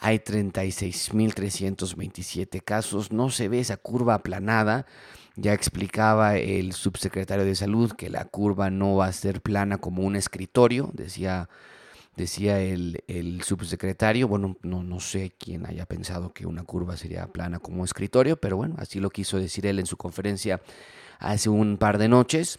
hay 0.00 0.18
36.327 0.18 2.62
casos, 2.62 3.12
no 3.12 3.30
se 3.30 3.48
ve 3.48 3.60
esa 3.60 3.76
curva 3.76 4.14
aplanada, 4.14 4.86
ya 5.36 5.52
explicaba 5.52 6.36
el 6.36 6.72
subsecretario 6.72 7.44
de 7.44 7.54
Salud 7.54 7.92
que 7.92 8.10
la 8.10 8.24
curva 8.24 8.70
no 8.70 8.96
va 8.96 9.06
a 9.06 9.12
ser 9.12 9.40
plana 9.40 9.78
como 9.78 10.02
un 10.02 10.16
escritorio, 10.16 10.90
decía 10.92 11.48
decía 12.18 12.60
el, 12.60 13.40
subsecretario, 13.44 14.28
bueno, 14.28 14.56
no, 14.62 14.82
no 14.82 15.00
sé 15.00 15.32
quién 15.38 15.64
haya 15.66 15.86
pensado 15.86 16.32
que 16.32 16.46
una 16.46 16.64
curva 16.64 16.96
sería 16.96 17.26
plana 17.28 17.60
como 17.60 17.84
escritorio, 17.84 18.36
pero 18.36 18.56
bueno, 18.56 18.74
así 18.78 18.98
lo 18.98 19.08
quiso 19.08 19.38
decir 19.38 19.64
él 19.66 19.78
en 19.78 19.86
su 19.86 19.96
conferencia 19.96 20.60
hace 21.20 21.48
un 21.48 21.78
par 21.78 21.96
de 21.96 22.08
noches. 22.08 22.58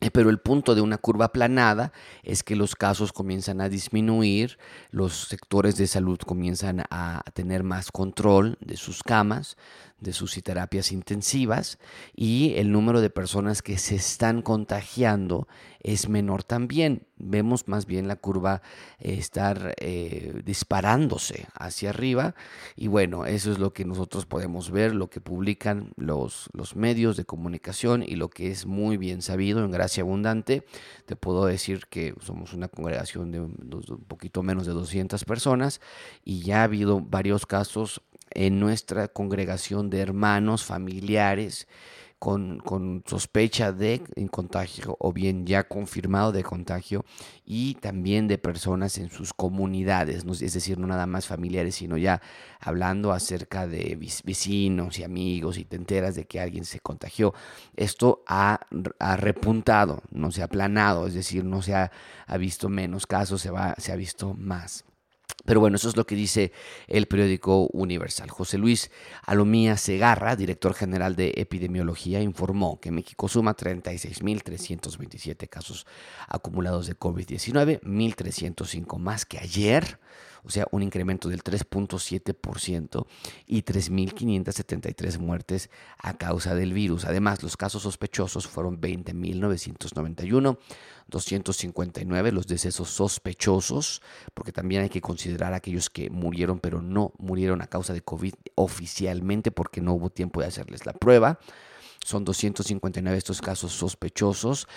Eh, 0.00 0.10
pero 0.10 0.28
el 0.28 0.38
punto 0.38 0.74
de 0.74 0.82
una 0.82 0.98
curva 0.98 1.32
planada 1.32 1.90
es 2.22 2.42
que 2.42 2.54
los 2.54 2.76
casos 2.76 3.12
comienzan 3.12 3.62
a 3.62 3.70
disminuir, 3.70 4.58
los 4.90 5.28
sectores 5.28 5.76
de 5.78 5.86
salud 5.86 6.18
comienzan 6.18 6.84
a 6.90 7.22
tener 7.32 7.62
más 7.62 7.90
control 7.90 8.58
de 8.60 8.76
sus 8.76 9.02
camas, 9.02 9.56
de 10.00 10.12
sus 10.12 10.34
terapias 10.42 10.92
intensivas 10.92 11.78
y 12.14 12.54
el 12.56 12.70
número 12.70 13.00
de 13.00 13.10
personas 13.10 13.62
que 13.62 13.78
se 13.78 13.94
están 13.96 14.42
contagiando 14.42 15.48
es 15.80 16.08
menor 16.08 16.42
también. 16.42 17.06
Vemos 17.16 17.68
más 17.68 17.86
bien 17.86 18.08
la 18.08 18.16
curva 18.16 18.60
eh, 18.98 19.14
estar 19.14 19.74
eh, 19.78 20.42
disparándose 20.44 21.46
hacia 21.54 21.90
arriba 21.90 22.34
y 22.74 22.88
bueno, 22.88 23.24
eso 23.24 23.52
es 23.52 23.58
lo 23.58 23.72
que 23.72 23.84
nosotros 23.84 24.26
podemos 24.26 24.70
ver, 24.70 24.94
lo 24.94 25.08
que 25.08 25.20
publican 25.20 25.92
los, 25.96 26.50
los 26.52 26.76
medios 26.76 27.16
de 27.16 27.24
comunicación 27.24 28.02
y 28.02 28.16
lo 28.16 28.28
que 28.28 28.50
es 28.50 28.66
muy 28.66 28.96
bien 28.96 29.22
sabido 29.22 29.64
en 29.64 29.70
Gracia 29.70 30.02
Abundante. 30.02 30.66
Te 31.06 31.16
puedo 31.16 31.46
decir 31.46 31.86
que 31.88 32.14
somos 32.20 32.52
una 32.52 32.68
congregación 32.68 33.30
de 33.30 33.40
un 33.40 34.04
poquito 34.08 34.42
menos 34.42 34.66
de 34.66 34.72
200 34.72 35.24
personas 35.24 35.80
y 36.24 36.40
ya 36.40 36.60
ha 36.60 36.64
habido 36.64 37.00
varios 37.00 37.46
casos 37.46 38.02
en 38.36 38.60
nuestra 38.60 39.08
congregación 39.08 39.88
de 39.88 40.00
hermanos, 40.00 40.64
familiares, 40.64 41.66
con, 42.18 43.02
sospecha 43.06 43.72
de 43.72 44.02
contagio 44.30 44.96
o 44.98 45.12
bien 45.12 45.46
ya 45.46 45.68
confirmado 45.68 46.32
de 46.32 46.42
contagio 46.42 47.04
y 47.44 47.74
también 47.74 48.26
de 48.26 48.38
personas 48.38 48.98
en 48.98 49.10
sus 49.10 49.32
comunidades, 49.32 50.24
es 50.40 50.52
decir, 50.52 50.78
no 50.78 50.86
nada 50.86 51.06
más 51.06 51.26
familiares, 51.26 51.76
sino 51.76 51.96
ya 51.96 52.20
hablando 52.60 53.12
acerca 53.12 53.66
de 53.66 53.96
vecinos 54.24 54.98
y 54.98 55.04
amigos 55.04 55.58
y 55.58 55.64
te 55.64 55.76
enteras 55.76 56.14
de 56.14 56.26
que 56.26 56.40
alguien 56.40 56.64
se 56.64 56.80
contagió. 56.80 57.34
Esto 57.76 58.22
ha, 58.26 58.60
repuntado, 59.16 60.02
no 60.10 60.30
se 60.30 60.42
ha 60.42 60.46
aplanado, 60.46 61.06
es 61.06 61.14
decir, 61.14 61.44
no 61.44 61.62
se 61.62 61.74
ha, 61.74 61.90
visto 62.38 62.68
menos 62.68 63.06
casos, 63.06 63.40
se, 63.40 63.50
va, 63.50 63.74
se 63.78 63.92
ha 63.92 63.96
visto 63.96 64.34
más. 64.34 64.84
Pero 65.44 65.60
bueno, 65.60 65.76
eso 65.76 65.88
es 65.88 65.96
lo 65.96 66.06
que 66.06 66.16
dice 66.16 66.52
el 66.88 67.06
periódico 67.06 67.68
Universal. 67.72 68.30
José 68.30 68.58
Luis 68.58 68.90
Alomía 69.24 69.76
Segarra, 69.76 70.34
director 70.34 70.74
general 70.74 71.14
de 71.14 71.34
epidemiología, 71.36 72.20
informó 72.20 72.80
que 72.80 72.90
México 72.90 73.28
suma 73.28 73.56
36.327 73.56 75.48
casos 75.48 75.86
acumulados 76.28 76.88
de 76.88 76.98
COVID-19, 76.98 77.80
1.305 77.80 78.98
más 78.98 79.24
que 79.24 79.38
ayer 79.38 80.00
o 80.46 80.50
sea, 80.50 80.66
un 80.70 80.82
incremento 80.82 81.28
del 81.28 81.42
3.7% 81.42 83.06
y 83.46 83.62
3.573 83.62 85.18
muertes 85.18 85.70
a 85.98 86.14
causa 86.14 86.54
del 86.54 86.72
virus. 86.72 87.04
Además, 87.04 87.42
los 87.42 87.56
casos 87.56 87.82
sospechosos 87.82 88.46
fueron 88.46 88.80
20.991, 88.80 90.58
259 91.08 92.32
los 92.32 92.46
decesos 92.46 92.90
sospechosos, 92.90 94.02
porque 94.34 94.52
también 94.52 94.82
hay 94.82 94.88
que 94.88 95.00
considerar 95.00 95.52
aquellos 95.52 95.90
que 95.90 96.10
murieron 96.10 96.60
pero 96.60 96.80
no 96.80 97.12
murieron 97.18 97.60
a 97.60 97.66
causa 97.66 97.92
de 97.92 98.02
COVID 98.02 98.34
oficialmente 98.54 99.50
porque 99.50 99.80
no 99.80 99.94
hubo 99.94 100.10
tiempo 100.10 100.40
de 100.40 100.46
hacerles 100.46 100.86
la 100.86 100.92
pruba. 100.92 101.40
Son 102.06 102.24
259 102.24 103.18
estos 103.18 103.40
casos 103.40 103.72
sospechosos, 103.72 104.68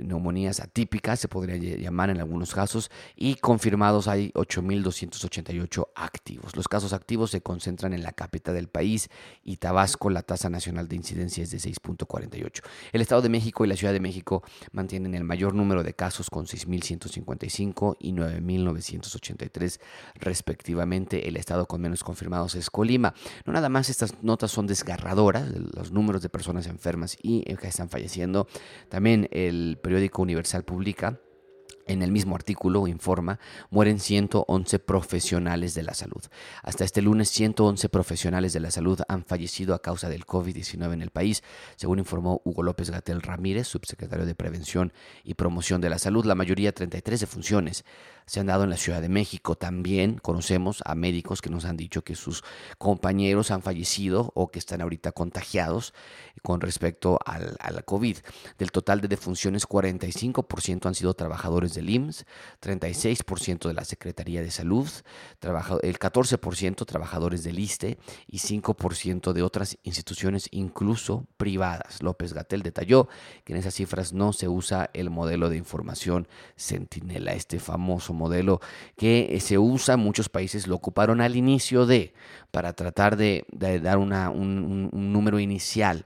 neumonías 0.00 0.60
atípicas, 0.60 1.18
se 1.18 1.26
podría 1.26 1.56
llamar 1.56 2.10
en 2.10 2.20
algunos 2.20 2.54
casos, 2.54 2.92
y 3.16 3.34
confirmados 3.34 4.06
hay 4.06 4.30
8.288 4.34 5.88
activos. 5.96 6.54
Los 6.54 6.68
casos 6.68 6.92
activos 6.92 7.32
se 7.32 7.40
concentran 7.40 7.92
en 7.92 8.04
la 8.04 8.12
capital 8.12 8.54
del 8.54 8.68
país 8.68 9.10
y 9.42 9.56
Tabasco, 9.56 10.08
la 10.08 10.22
tasa 10.22 10.48
nacional 10.48 10.86
de 10.86 10.94
incidencia 10.94 11.42
es 11.42 11.50
de 11.50 11.58
6.48. 11.58 12.62
El 12.92 13.00
Estado 13.00 13.22
de 13.22 13.28
México 13.28 13.64
y 13.64 13.68
la 13.68 13.74
Ciudad 13.74 13.92
de 13.92 13.98
México 13.98 14.44
mantienen 14.70 15.12
el 15.16 15.24
mayor 15.24 15.54
número 15.54 15.82
de 15.82 15.94
casos 15.94 16.30
con 16.30 16.46
6.155 16.46 17.96
y 17.98 18.12
9.983 18.12 19.80
respectivamente. 20.14 21.26
El 21.26 21.36
estado 21.36 21.66
con 21.66 21.80
menos 21.80 22.04
confirmados 22.04 22.54
es 22.54 22.70
Colima. 22.70 23.12
No 23.44 23.52
nada 23.52 23.68
más 23.68 23.90
estas 23.90 24.22
notas 24.22 24.52
son 24.52 24.68
desgarradoras, 24.68 25.48
los 25.74 25.95
números 25.96 26.22
de 26.22 26.28
personas 26.28 26.68
enfermas 26.68 27.16
y 27.20 27.42
que 27.56 27.66
están 27.66 27.88
falleciendo. 27.88 28.46
También 28.88 29.28
el 29.32 29.78
periódico 29.82 30.22
Universal 30.22 30.64
publica 30.64 31.18
en 31.86 32.02
el 32.02 32.10
mismo 32.10 32.34
artículo 32.34 32.86
informa, 32.88 33.38
mueren 33.70 34.00
111 34.00 34.78
profesionales 34.80 35.74
de 35.74 35.84
la 35.84 35.94
salud. 35.94 36.22
Hasta 36.62 36.84
este 36.84 37.00
lunes, 37.00 37.28
111 37.30 37.88
profesionales 37.88 38.52
de 38.52 38.60
la 38.60 38.70
salud 38.70 39.00
han 39.08 39.24
fallecido 39.24 39.74
a 39.74 39.82
causa 39.82 40.08
del 40.08 40.26
COVID-19 40.26 40.92
en 40.92 41.02
el 41.02 41.10
país, 41.10 41.42
según 41.76 42.00
informó 42.00 42.42
Hugo 42.44 42.62
López 42.62 42.90
Gatel 42.90 43.22
Ramírez, 43.22 43.68
subsecretario 43.68 44.26
de 44.26 44.34
Prevención 44.34 44.92
y 45.22 45.34
Promoción 45.34 45.80
de 45.80 45.90
la 45.90 45.98
Salud. 45.98 46.24
La 46.24 46.34
mayoría, 46.34 46.72
33 46.72 47.20
defunciones, 47.20 47.84
se 48.26 48.40
han 48.40 48.46
dado 48.46 48.64
en 48.64 48.70
la 48.70 48.76
Ciudad 48.76 49.00
de 49.00 49.08
México. 49.08 49.54
También 49.54 50.18
conocemos 50.18 50.82
a 50.84 50.94
médicos 50.94 51.40
que 51.40 51.50
nos 51.50 51.64
han 51.64 51.76
dicho 51.76 52.02
que 52.02 52.16
sus 52.16 52.42
compañeros 52.78 53.50
han 53.50 53.62
fallecido 53.62 54.32
o 54.34 54.50
que 54.50 54.58
están 54.58 54.80
ahorita 54.80 55.12
contagiados 55.12 55.94
con 56.42 56.60
respecto 56.60 57.18
al, 57.24 57.56
a 57.60 57.70
la 57.70 57.82
COVID. 57.82 58.18
Del 58.58 58.72
total 58.72 59.00
de 59.00 59.08
defunciones, 59.08 59.68
45% 59.68 60.86
han 60.86 60.94
sido 60.94 61.14
trabajadores 61.14 61.74
del 61.74 61.88
IMSS, 61.88 62.26
36% 62.60 63.68
de 63.68 63.74
la 63.74 63.84
Secretaría 63.84 64.42
de 64.42 64.50
Salud, 64.50 64.88
el 65.82 65.98
14% 65.98 66.84
trabajadores 66.84 67.44
del 67.44 67.58
ISTE 67.58 67.98
y 68.26 68.38
5% 68.38 69.32
de 69.32 69.42
otras 69.42 69.78
instituciones, 69.84 70.48
incluso 70.50 71.26
privadas. 71.36 72.02
López 72.02 72.32
Gatel 72.32 72.62
detalló 72.62 73.08
que 73.44 73.52
en 73.52 73.60
esas 73.60 73.74
cifras 73.74 74.12
no 74.12 74.32
se 74.32 74.48
usa 74.48 74.90
el 74.92 75.10
modelo 75.10 75.48
de 75.48 75.56
información 75.56 76.26
Centinela, 76.56 77.32
este 77.32 77.60
famoso 77.60 78.15
modelo 78.16 78.60
que 78.96 79.28
eh, 79.30 79.40
se 79.40 79.58
usa, 79.58 79.96
muchos 79.96 80.28
países 80.28 80.66
lo 80.66 80.74
ocuparon 80.74 81.20
al 81.20 81.36
inicio 81.36 81.86
de, 81.86 82.12
para 82.50 82.72
tratar 82.72 83.16
de, 83.16 83.44
dar 83.52 83.98
un, 83.98 84.90
número 84.92 85.38
inicial. 85.38 86.04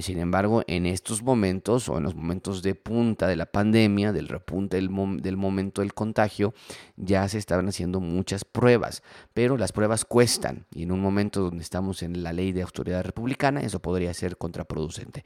sin 0.00 0.18
embargo, 0.18 0.62
en 0.66 0.86
estos 0.86 1.22
momentos 1.22 1.88
o 1.88 1.98
en 1.98 2.04
los 2.04 2.14
momentos 2.14 2.62
de 2.62 2.74
punta 2.74 3.26
de 3.26 3.36
la 3.36 3.46
pandemia, 3.46 4.12
del 4.12 4.28
repunte 4.28 4.76
del, 4.76 4.88
del 5.20 5.36
momento 5.36 5.82
del 5.82 5.92
contagio, 5.94 6.54
ya 6.96 7.28
se 7.28 7.38
estaban 7.38 7.68
haciendo 7.68 8.00
muchas 8.00 8.44
pruebas, 8.44 9.02
pero 9.34 9.56
las 9.56 9.72
pruebas 9.72 10.04
cuestan 10.04 10.66
y 10.74 10.84
en 10.84 10.92
un 10.92 11.00
momento 11.00 11.42
donde 11.42 11.62
estamos 11.62 12.02
en 12.02 12.22
la 12.22 12.32
ley 12.32 12.52
de 12.52 12.62
autoridad 12.62 13.02
republicana, 13.02 13.60
eso 13.60 13.80
podría 13.80 14.14
ser 14.14 14.36
contraproducente. 14.36 15.24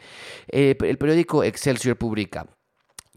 Eh, 0.49 0.77
el 0.81 0.99
periódico 0.99 1.45
Excelsior 1.45 1.97
publica 1.97 2.47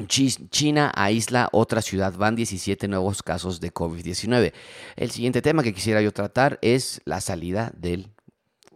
China 0.08 0.92
aísla 0.96 1.50
otra 1.52 1.82
ciudad, 1.82 2.14
van 2.14 2.36
17 2.36 2.88
nuevos 2.88 3.22
casos 3.22 3.60
de 3.60 3.74
COVID-19. 3.74 4.54
El 4.96 5.12
siguiente 5.12 5.42
tema 5.42 5.64
que 5.64 5.74
quisiera 5.74 6.02
yo 6.02 6.12
tratar 6.12 6.58
es 6.62 7.02
la 7.06 7.22
salida 7.22 7.72
de 7.76 8.06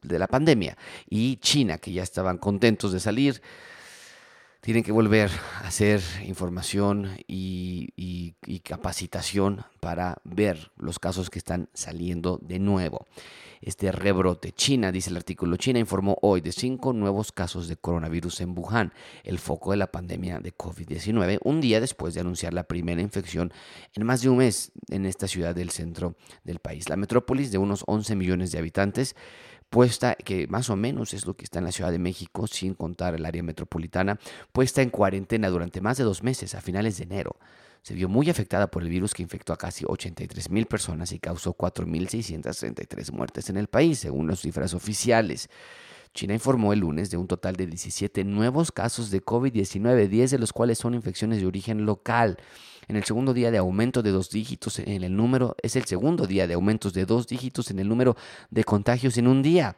la 0.01 0.27
pandemia. 0.27 0.77
Y 1.09 1.37
China, 1.37 1.77
que 1.77 1.93
ya 1.93 2.03
estaban 2.03 2.37
contentos 2.37 2.91
de 2.91 2.99
salir, 2.99 3.41
tienen 4.61 4.83
que 4.83 4.91
volver 4.91 5.31
a 5.61 5.67
hacer 5.67 6.01
información 6.25 7.17
y 7.27 8.35
capacitación 8.63 9.65
para 9.79 10.17
ver 10.23 10.71
los 10.77 10.99
casos 10.99 11.29
que 11.29 11.39
están 11.39 11.69
saliendo 11.73 12.39
de 12.41 12.59
nuevo 12.59 13.07
este 13.65 13.91
rebrote. 13.91 14.51
China, 14.51 14.91
dice 14.91 15.09
el 15.09 15.17
artículo, 15.17 15.57
China 15.57 15.79
informó 15.79 16.17
hoy 16.21 16.41
de 16.41 16.51
cinco 16.51 16.93
nuevos 16.93 17.31
casos 17.31 17.67
de 17.67 17.77
coronavirus 17.77 18.41
en 18.41 18.57
Wuhan, 18.57 18.93
el 19.23 19.39
foco 19.39 19.71
de 19.71 19.77
la 19.77 19.91
pandemia 19.91 20.39
de 20.39 20.55
COVID-19, 20.55 21.39
un 21.43 21.61
día 21.61 21.79
después 21.79 22.13
de 22.13 22.21
anunciar 22.21 22.53
la 22.53 22.63
primera 22.63 23.01
infección 23.01 23.51
en 23.93 24.05
más 24.05 24.21
de 24.21 24.29
un 24.29 24.37
mes 24.37 24.71
en 24.89 25.05
esta 25.05 25.27
ciudad 25.27 25.55
del 25.55 25.69
centro 25.69 26.15
del 26.43 26.59
país. 26.59 26.89
La 26.89 26.95
metrópolis 26.95 27.51
de 27.51 27.57
unos 27.57 27.83
11 27.87 28.15
millones 28.15 28.51
de 28.51 28.59
habitantes 28.59 29.15
puesta, 29.69 30.15
que 30.15 30.45
más 30.47 30.69
o 30.69 30.75
menos 30.75 31.13
es 31.13 31.25
lo 31.25 31.35
que 31.35 31.43
está 31.43 31.57
en 31.57 31.65
la 31.65 31.71
Ciudad 31.71 31.91
de 31.91 31.97
México, 31.97 32.45
sin 32.45 32.75
contar 32.75 33.15
el 33.15 33.25
área 33.25 33.41
metropolitana, 33.41 34.19
puesta 34.51 34.83
en 34.83 34.91
cuarentena 34.91 35.49
durante 35.49 35.81
más 35.81 35.97
de 35.97 36.03
dos 36.03 36.21
meses, 36.21 36.53
a 36.53 36.61
finales 36.61 36.97
de 36.97 37.05
enero 37.05 37.37
se 37.83 37.93
vio 37.93 38.07
muy 38.07 38.29
afectada 38.29 38.67
por 38.71 38.81
el 38.81 38.89
virus 38.89 39.13
que 39.13 39.21
infectó 39.21 39.51
a 39.51 39.57
casi 39.57 39.83
83 39.85 40.49
mil 40.49 40.65
personas 40.65 41.11
y 41.11 41.19
causó 41.19 41.55
4.633 41.55 43.11
muertes 43.11 43.49
en 43.49 43.57
el 43.57 43.67
país, 43.67 43.99
según 43.99 44.27
las 44.27 44.39
cifras 44.39 44.73
oficiales. 44.73 45.49
China 46.13 46.33
informó 46.33 46.71
el 46.71 46.79
lunes 46.79 47.09
de 47.09 47.17
un 47.17 47.27
total 47.27 47.55
de 47.55 47.67
17 47.67 48.23
nuevos 48.23 48.71
casos 48.71 49.11
de 49.11 49.21
COVID-19, 49.21 50.07
10 50.07 50.31
de 50.31 50.39
los 50.39 50.53
cuales 50.53 50.77
son 50.77 50.93
infecciones 50.93 51.41
de 51.41 51.47
origen 51.47 51.85
local. 51.85 52.37
En 52.87 52.95
el 52.95 53.03
segundo 53.03 53.33
día 53.33 53.51
de 53.51 53.57
aumento 53.57 54.01
de 54.01 54.11
dos 54.11 54.29
dígitos 54.29 54.79
en 54.79 55.03
el 55.03 55.15
número, 55.15 55.55
es 55.61 55.75
el 55.75 55.83
segundo 55.83 56.25
día 56.25 56.47
de 56.47 56.53
aumentos 56.53 56.93
de 56.93 57.05
dos 57.05 57.27
dígitos 57.27 57.69
en 57.69 57.79
el 57.79 57.89
número 57.89 58.15
de 58.49 58.63
contagios 58.63 59.17
en 59.17 59.27
un 59.27 59.41
día. 59.41 59.75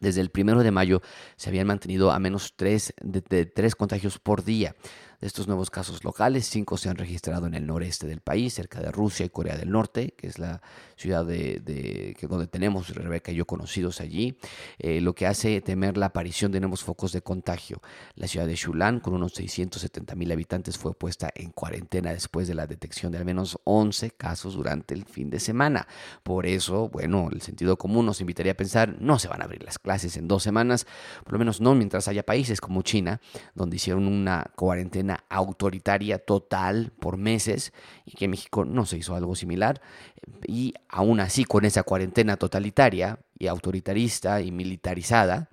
Desde 0.00 0.22
el 0.22 0.30
primero 0.30 0.62
de 0.62 0.70
mayo 0.70 1.02
se 1.36 1.50
habían 1.50 1.66
mantenido 1.66 2.10
a 2.10 2.18
menos 2.18 2.54
tres, 2.56 2.92
de, 3.02 3.46
tres 3.46 3.74
contagios 3.76 4.18
por 4.18 4.42
día. 4.42 4.74
De 5.20 5.26
estos 5.26 5.46
nuevos 5.46 5.70
casos 5.70 6.02
locales. 6.04 6.46
Cinco 6.46 6.76
se 6.76 6.88
han 6.88 6.96
registrado 6.96 7.46
en 7.46 7.54
el 7.54 7.66
noreste 7.66 8.06
del 8.06 8.20
país, 8.20 8.54
cerca 8.54 8.80
de 8.80 8.90
Rusia 8.90 9.26
y 9.26 9.28
Corea 9.28 9.56
del 9.56 9.70
Norte, 9.70 10.14
que 10.16 10.26
es 10.26 10.38
la 10.38 10.62
ciudad 10.96 11.24
de, 11.24 12.16
donde 12.28 12.46
tenemos 12.46 12.88
Rebeca 12.94 13.32
y 13.32 13.36
yo 13.36 13.46
conocidos 13.46 14.00
allí, 14.00 14.38
eh, 14.78 15.00
lo 15.00 15.14
que 15.14 15.26
hace 15.26 15.60
temer 15.60 15.96
la 15.96 16.06
aparición 16.06 16.52
de 16.52 16.60
nuevos 16.60 16.82
focos 16.84 17.12
de 17.12 17.22
contagio. 17.22 17.80
La 18.14 18.26
ciudad 18.26 18.46
de 18.46 18.54
Shulan, 18.54 19.00
con 19.00 19.14
unos 19.14 19.32
670 19.34 20.14
mil 20.14 20.32
habitantes, 20.32 20.78
fue 20.78 20.94
puesta 20.94 21.30
en 21.34 21.50
cuarentena 21.50 22.12
después 22.12 22.48
de 22.48 22.54
la 22.54 22.66
detección 22.66 23.12
de 23.12 23.18
al 23.18 23.24
menos 23.24 23.58
11 23.64 24.12
casos 24.12 24.54
durante 24.54 24.94
el 24.94 25.04
fin 25.04 25.30
de 25.30 25.40
semana. 25.40 25.86
Por 26.22 26.46
eso, 26.46 26.88
bueno, 26.88 27.28
el 27.30 27.42
sentido 27.42 27.76
común 27.76 28.06
nos 28.06 28.20
invitaría 28.20 28.52
a 28.52 28.56
pensar, 28.56 28.96
no 29.00 29.18
se 29.18 29.28
van 29.28 29.42
a 29.42 29.44
abrir 29.44 29.62
las 29.62 29.78
clases 29.78 30.16
en 30.16 30.28
dos 30.28 30.42
semanas, 30.42 30.86
por 31.24 31.34
lo 31.34 31.38
menos 31.38 31.60
no 31.60 31.74
mientras 31.74 32.08
haya 32.08 32.22
países 32.22 32.60
como 32.60 32.82
China, 32.82 33.20
donde 33.54 33.76
hicieron 33.76 34.06
una 34.06 34.50
cuarentena 34.56 35.09
autoritaria 35.28 36.18
total 36.18 36.92
por 36.98 37.16
meses 37.16 37.72
y 38.04 38.12
que 38.12 38.28
México 38.28 38.64
no 38.64 38.86
se 38.86 38.98
hizo 38.98 39.14
algo 39.14 39.34
similar. 39.34 39.80
Y 40.46 40.74
aún 40.88 41.20
así, 41.20 41.44
con 41.44 41.64
esa 41.64 41.82
cuarentena 41.82 42.36
totalitaria 42.36 43.18
y 43.38 43.46
autoritarista 43.46 44.40
y 44.40 44.52
militarizada, 44.52 45.50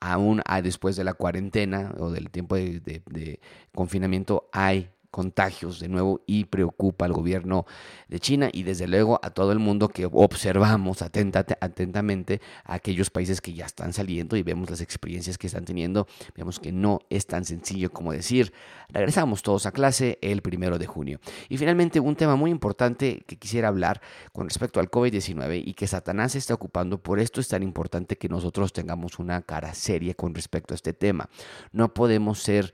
aún 0.00 0.42
después 0.62 0.96
de 0.96 1.04
la 1.04 1.14
cuarentena 1.14 1.94
o 1.98 2.10
del 2.10 2.30
tiempo 2.30 2.56
de 2.56 3.40
confinamiento, 3.74 4.48
hay 4.52 4.90
contagios 5.18 5.80
de 5.80 5.88
nuevo 5.88 6.22
y 6.28 6.44
preocupa 6.44 7.04
al 7.04 7.12
gobierno 7.12 7.66
de 8.06 8.20
China 8.20 8.50
y 8.52 8.62
desde 8.62 8.86
luego 8.86 9.18
a 9.20 9.30
todo 9.30 9.50
el 9.50 9.58
mundo 9.58 9.88
que 9.88 10.08
observamos 10.08 11.02
atentamente 11.02 12.40
a 12.62 12.74
aquellos 12.74 13.10
países 13.10 13.40
que 13.40 13.52
ya 13.52 13.66
están 13.66 13.92
saliendo 13.92 14.36
y 14.36 14.44
vemos 14.44 14.70
las 14.70 14.80
experiencias 14.80 15.36
que 15.36 15.48
están 15.48 15.64
teniendo. 15.64 16.06
Vemos 16.36 16.60
que 16.60 16.70
no 16.70 17.00
es 17.10 17.26
tan 17.26 17.44
sencillo 17.44 17.90
como 17.90 18.12
decir, 18.12 18.52
regresamos 18.90 19.42
todos 19.42 19.66
a 19.66 19.72
clase 19.72 20.20
el 20.22 20.40
primero 20.40 20.78
de 20.78 20.86
junio. 20.86 21.18
Y 21.48 21.58
finalmente 21.58 21.98
un 21.98 22.14
tema 22.14 22.36
muy 22.36 22.52
importante 22.52 23.24
que 23.26 23.38
quisiera 23.38 23.66
hablar 23.66 24.00
con 24.32 24.48
respecto 24.48 24.78
al 24.78 24.88
COVID-19 24.88 25.64
y 25.66 25.74
que 25.74 25.88
Satanás 25.88 26.36
está 26.36 26.54
ocupando, 26.54 27.02
por 27.02 27.18
esto 27.18 27.40
es 27.40 27.48
tan 27.48 27.64
importante 27.64 28.16
que 28.18 28.28
nosotros 28.28 28.72
tengamos 28.72 29.18
una 29.18 29.42
cara 29.42 29.74
seria 29.74 30.14
con 30.14 30.32
respecto 30.32 30.74
a 30.74 30.76
este 30.76 30.92
tema. 30.92 31.28
No 31.72 31.92
podemos 31.92 32.40
ser 32.40 32.72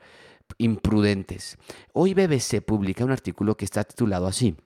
imprudentes. 0.59 1.59
Hoy 1.93 2.15
BBC 2.15 2.61
publica 2.65 3.05
un 3.05 3.11
artículo 3.13 3.57
que 3.57 3.65
está 3.65 3.85
titulado 3.85 4.27
así 4.27 4.57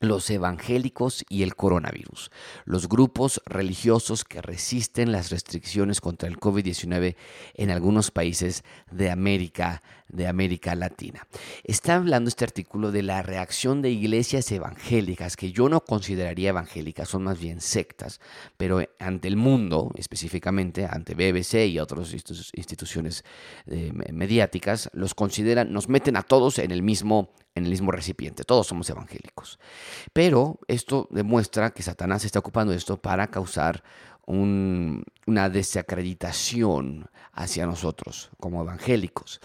los 0.00 0.28
evangélicos 0.28 1.24
y 1.28 1.42
el 1.42 1.56
coronavirus, 1.56 2.30
los 2.64 2.88
grupos 2.88 3.40
religiosos 3.46 4.24
que 4.24 4.42
resisten 4.42 5.10
las 5.10 5.30
restricciones 5.30 6.00
contra 6.00 6.28
el 6.28 6.38
COVID-19 6.38 7.16
en 7.54 7.70
algunos 7.70 8.10
países 8.10 8.62
de 8.90 9.10
América, 9.10 9.82
de 10.08 10.26
América 10.26 10.74
Latina. 10.74 11.26
Está 11.64 11.96
hablando 11.96 12.28
este 12.28 12.44
artículo 12.44 12.92
de 12.92 13.02
la 13.02 13.22
reacción 13.22 13.82
de 13.82 13.90
iglesias 13.90 14.50
evangélicas, 14.52 15.36
que 15.36 15.52
yo 15.52 15.68
no 15.68 15.80
consideraría 15.80 16.50
evangélicas, 16.50 17.08
son 17.08 17.24
más 17.24 17.38
bien 17.38 17.60
sectas, 17.60 18.20
pero 18.56 18.82
ante 18.98 19.28
el 19.28 19.36
mundo, 19.36 19.92
específicamente 19.96 20.86
ante 20.90 21.14
BBC 21.14 21.66
y 21.66 21.78
otras 21.78 22.12
instituciones 22.12 23.24
eh, 23.66 23.92
mediáticas, 24.12 24.90
los 24.92 25.14
consideran, 25.14 25.72
nos 25.72 25.88
meten 25.88 26.16
a 26.16 26.22
todos 26.22 26.58
en 26.58 26.70
el 26.70 26.82
mismo 26.82 27.30
en 27.56 27.64
el 27.64 27.70
mismo 27.70 27.90
recipiente. 27.90 28.44
Todos 28.44 28.66
somos 28.66 28.90
evangélicos. 28.90 29.58
Pero 30.12 30.60
esto 30.68 31.08
demuestra 31.10 31.70
que 31.70 31.82
Satanás 31.82 32.24
está 32.26 32.38
ocupando 32.38 32.74
esto 32.74 33.00
para 33.00 33.28
causar 33.28 33.82
una 34.26 35.48
desacreditación 35.48 37.08
hacia 37.32 37.64
nosotros 37.66 38.30
como 38.38 38.62
evangélicos. 38.62 39.40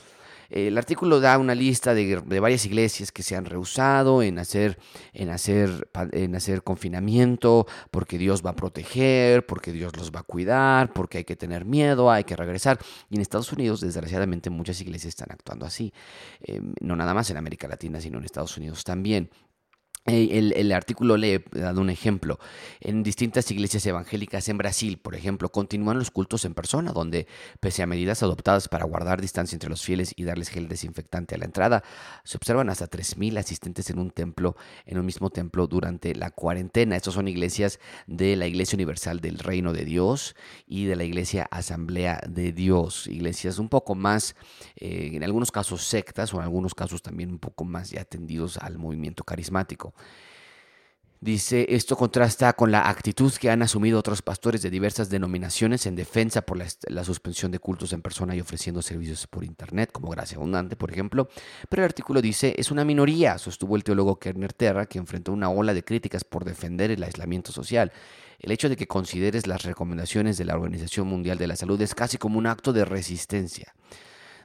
El 0.51 0.77
artículo 0.77 1.21
da 1.21 1.37
una 1.37 1.55
lista 1.55 1.93
de, 1.93 2.17
varias 2.41 2.65
iglesias 2.65 3.13
que 3.13 3.23
se 3.23 3.37
han 3.37 3.45
rehusado 3.45 4.21
en 4.21 4.37
hacer, 4.37 4.77
en, 5.13 5.29
hacer, 5.29 5.87
en 6.11 6.35
hacer 6.35 6.61
confinamiento, 6.61 7.67
porque 7.89 8.17
Dios 8.17 8.45
va 8.45 8.49
a 8.49 8.55
proteger, 8.55 9.45
porque 9.45 9.71
Dios 9.71 9.95
los 9.95 10.11
va 10.11 10.19
a 10.19 10.23
cuidar, 10.23 10.91
porque 10.91 11.19
hay 11.19 11.23
que 11.23 11.37
tener 11.37 11.63
miedo, 11.63 12.11
hay 12.11 12.25
que 12.25 12.35
regresar. 12.35 12.79
Y 13.09 13.15
en 13.15 13.21
Estados 13.21 13.53
Unidos, 13.53 13.79
desgraciadamente, 13.79 14.49
muchas 14.49 14.81
iglesias 14.81 15.09
están 15.09 15.31
actuando 15.31 15.65
así. 15.65 15.93
Em, 16.41 16.73
no 16.81 16.97
nada 16.97 17.13
más 17.13 17.29
en 17.29 17.37
América 17.37 17.69
Latina, 17.69 18.01
sino 18.01 18.17
en 18.17 18.25
Estados 18.25 18.57
Unidos 18.57 18.83
también. 18.83 19.29
El, 20.05 20.53
el, 20.53 20.71
artículo 20.71 21.15
le 21.15 21.35
he 21.35 21.43
dado 21.51 21.79
un 21.79 21.91
ejemplo. 21.91 22.39
En 22.79 23.03
distintas 23.03 23.51
iglesias 23.51 23.85
evangélicas 23.85 24.49
en 24.49 24.57
Brasil, 24.57 24.97
por 24.97 25.13
ejemplo, 25.13 25.49
continúan 25.49 25.99
los 25.99 26.09
cultos 26.09 26.43
en 26.43 26.55
persona, 26.55 26.91
donde, 26.91 27.27
pese 27.59 27.83
a 27.83 27.85
medidas 27.85 28.23
adoptadas 28.23 28.67
para 28.67 28.85
guardar 28.85 29.21
distancia 29.21 29.55
entre 29.55 29.69
los 29.69 29.83
fieles 29.83 30.13
y 30.15 30.23
darles 30.23 30.49
gel 30.49 30.67
desinfectante 30.67 31.35
a 31.35 31.37
la 31.37 31.45
entrada, 31.45 31.83
se 32.23 32.37
observan 32.37 32.71
hasta 32.71 32.89
3.000 32.89 33.37
asistentes 33.37 33.91
en 33.91 33.99
un 33.99 34.09
templo, 34.09 34.55
en 34.87 34.97
un 34.97 35.05
mismo 35.05 35.29
templo 35.29 35.67
durante 35.67 36.15
la 36.15 36.31
cuarentena. 36.31 36.95
Estas 36.95 37.13
son 37.13 37.27
iglesias 37.27 37.79
de 38.07 38.35
la 38.35 38.47
Iglesia 38.47 38.77
Universal 38.77 39.19
del 39.19 39.37
Reino 39.37 39.71
de 39.71 39.85
Dios 39.85 40.35
y 40.65 40.85
de 40.85 40.95
la 40.95 41.03
Iglesia 41.03 41.47
Asamblea 41.51 42.21
de 42.27 42.51
Dios. 42.53 43.05
Iglesias 43.05 43.59
un 43.59 43.69
poco 43.69 43.93
más, 43.93 44.35
eh, 44.77 45.11
en 45.13 45.23
algunos 45.23 45.51
casos 45.51 45.83
sectas 45.83 46.33
o 46.33 46.37
en 46.37 46.43
algunos 46.43 46.73
casos 46.73 47.03
también 47.03 47.29
un 47.29 47.39
poco 47.39 47.65
más 47.65 47.91
ya 47.91 48.01
atendidos 48.01 48.57
al 48.57 48.79
movimiento 48.79 49.23
carismático. 49.23 49.90
Dice, 51.23 51.67
esto 51.69 51.95
contrasta 51.95 52.51
con 52.53 52.71
la 52.71 52.89
actitud 52.89 53.31
que 53.33 53.51
han 53.51 53.61
asumido 53.61 53.99
otros 53.99 54.23
pastores 54.23 54.63
de 54.63 54.71
diversas 54.71 55.11
denominaciones 55.11 55.85
en 55.85 55.95
defensa 55.95 56.41
por 56.41 56.57
la, 56.57 57.03
suspensión 57.03 57.51
de 57.51 57.59
cultos 57.59 57.93
en 57.93 58.01
persona 58.01 58.35
y 58.35 58.41
ofreciendo 58.41 58.81
servicios 58.81 59.27
por 59.27 59.43
Internet, 59.43 59.91
como 59.91 60.09
Gracia 60.09 60.37
Abundante, 60.37 60.75
por 60.75 60.91
ejemplo. 60.91 61.29
Pero 61.69 61.83
el 61.83 61.85
artículo 61.85 62.23
dice, 62.23 62.55
es 62.57 62.71
una 62.71 62.83
minoría, 62.83 63.37
sostuvo 63.37 63.75
el 63.75 63.83
teólogo 63.83 64.17
Kerner 64.17 64.51
Terra, 64.51 64.87
que 64.87 64.97
enfrentó 64.97 65.31
una 65.31 65.51
ola 65.51 65.75
de 65.75 65.83
críticas 65.83 66.23
por 66.23 66.43
defender 66.43 66.89
el 66.89 67.03
aislamiento 67.03 67.51
social. 67.51 67.91
El 68.39 68.51
hecho 68.51 68.67
de 68.67 68.75
que 68.75 68.87
consideres 68.87 69.45
las 69.45 69.61
recomendaciones 69.61 70.39
de 70.39 70.45
la 70.45 70.55
Organización 70.55 71.05
Mundial 71.05 71.37
de 71.37 71.45
la 71.45 71.55
Salud 71.55 71.79
es 71.83 71.93
casi 71.93 72.17
como 72.17 72.39
un 72.39 72.47
acto 72.47 72.73
de 72.73 72.83
resistencia. 72.83 73.75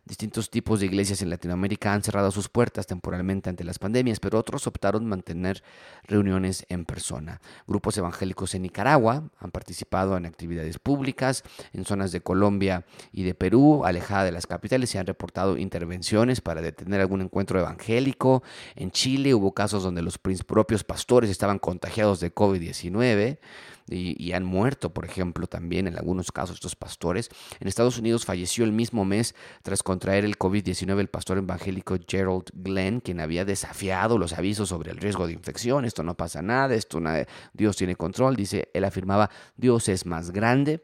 Distintos 0.06 0.50
tipos 0.50 0.78
de 0.78 0.86
iglesias 0.86 1.20
en 1.22 1.30
Latinoamérica 1.30 1.92
han 1.92 2.04
cerrado 2.04 2.30
sus 2.30 2.48
puertas 2.48 2.86
temporalmente 2.86 3.50
ante 3.50 3.64
las 3.64 3.80
pandemias, 3.80 4.20
pero 4.20 4.38
otros 4.38 4.68
optaron 4.68 5.04
mantener 5.04 5.64
reuniones 6.04 6.64
en 6.68 6.84
persona. 6.84 7.40
Grupos 7.66 7.98
evangélicos 7.98 8.54
en 8.54 8.62
Nicaragua 8.62 9.28
han 9.40 9.50
participado 9.50 10.16
en 10.16 10.24
actividades 10.24 10.78
públicas 10.78 11.42
en 11.72 11.84
zonas 11.84 12.12
de 12.12 12.20
Colombia 12.20 12.86
y 13.10 13.24
de 13.24 13.34
Perú, 13.34 13.84
alejada 13.84 14.22
de 14.22 14.30
las 14.30 14.46
capitales, 14.46 14.94
y 14.94 14.98
han 14.98 15.06
reportado 15.06 15.58
intervenciones 15.58 16.40
para 16.40 16.62
detener 16.62 17.00
algún 17.00 17.22
encuentro 17.22 17.58
evangélico. 17.58 18.44
En 18.76 18.92
Chile 18.92 19.34
hubo 19.34 19.54
casos 19.54 19.82
donde 19.82 20.02
los 20.02 20.18
propios 20.18 20.84
pastores 20.84 21.30
estaban 21.30 21.58
contagiados 21.58 22.20
de 22.20 22.32
COVID-19 22.32 23.38
y, 23.88 24.32
han 24.32 24.44
muerto, 24.44 24.92
por 24.92 25.04
ejemplo, 25.04 25.46
también 25.46 25.86
en 25.86 25.96
algunos 25.96 26.32
casos 26.32 26.56
estos 26.56 26.76
pastores. 26.76 27.28
En 27.60 27.68
Estados 27.68 27.98
Unidos 27.98 28.24
falleció 28.24 28.64
el 28.64 28.72
mismo 28.72 29.04
mes 29.04 29.34
tras 29.62 29.82
contraer 29.82 30.24
el 30.24 30.38
COVID-19 30.38 30.98
el 30.98 31.08
pastor 31.08 31.38
evangélico 31.38 31.96
Gerald 32.06 32.50
Glenn, 32.54 33.00
quien 33.00 33.20
había 33.20 33.44
desafiado 33.44 34.18
los 34.18 34.32
avisos 34.32 34.68
sobre 34.68 34.90
el 34.90 34.98
riesgo 34.98 35.26
de 35.26 35.32
infección. 35.32 35.84
Esto 35.84 36.02
no 36.02 36.16
pasa 36.16 36.42
nada, 36.42 36.74
esto 36.74 37.00
Dios 37.52 37.76
tiene 37.76 37.96
control. 37.96 38.36
Dice, 38.36 38.70
él 38.74 38.84
afirmaba, 38.84 39.30
Dios 39.56 39.88
es 39.88 40.06
más 40.06 40.30
grande 40.30 40.82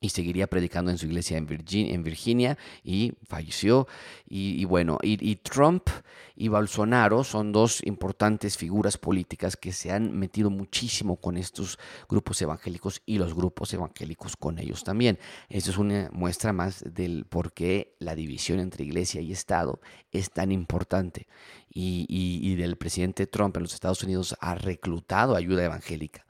y 0.00 0.10
seguiría 0.10 0.46
predicando 0.46 0.90
en 0.90 0.98
su 0.98 1.06
iglesia 1.06 1.36
en 1.36 1.46
Virginia, 1.46 1.94
en 1.94 2.02
Virginia 2.02 2.58
y 2.84 3.14
falleció. 3.26 3.88
Y, 4.28 4.64
bueno, 4.64 4.98
y, 5.02 5.36
Trump 5.36 5.88
y 6.36 6.48
Bolsonaro 6.48 7.24
son 7.24 7.50
dos 7.50 7.84
importantes 7.84 8.56
figuras 8.56 8.98
políticas 8.98 9.56
que 9.56 9.72
se 9.72 9.90
han 9.90 10.16
metido 10.16 10.50
muchísimo 10.50 11.16
con 11.16 11.36
estos 11.36 11.78
grupos 12.08 12.40
evangélicos 12.42 13.02
y 13.06 13.18
los 13.18 13.34
grupos 13.34 13.72
evangélicos 13.74 14.36
con 14.36 14.58
ellos 14.58 14.84
también. 14.84 15.18
Eso 15.48 15.70
es 15.70 15.78
una 15.78 16.10
muestra 16.12 16.52
más 16.52 16.84
del 16.84 17.24
por 17.24 17.52
qué 17.52 17.96
la 17.98 18.14
división 18.14 18.60
entre 18.60 18.84
iglesia 18.84 19.20
y 19.20 19.32
Estado 19.32 19.80
es 20.12 20.30
tan 20.30 20.52
importante. 20.52 21.26
Y, 21.70 22.06
y 22.08 22.54
del 22.56 22.76
presidente 22.76 23.26
Trump 23.26 23.56
en 23.56 23.64
los 23.64 23.74
Estados 23.74 24.02
Unidos 24.02 24.36
ha 24.40 24.54
reclutado 24.54 25.36
ayuda 25.36 25.64
evangélica 25.64 26.27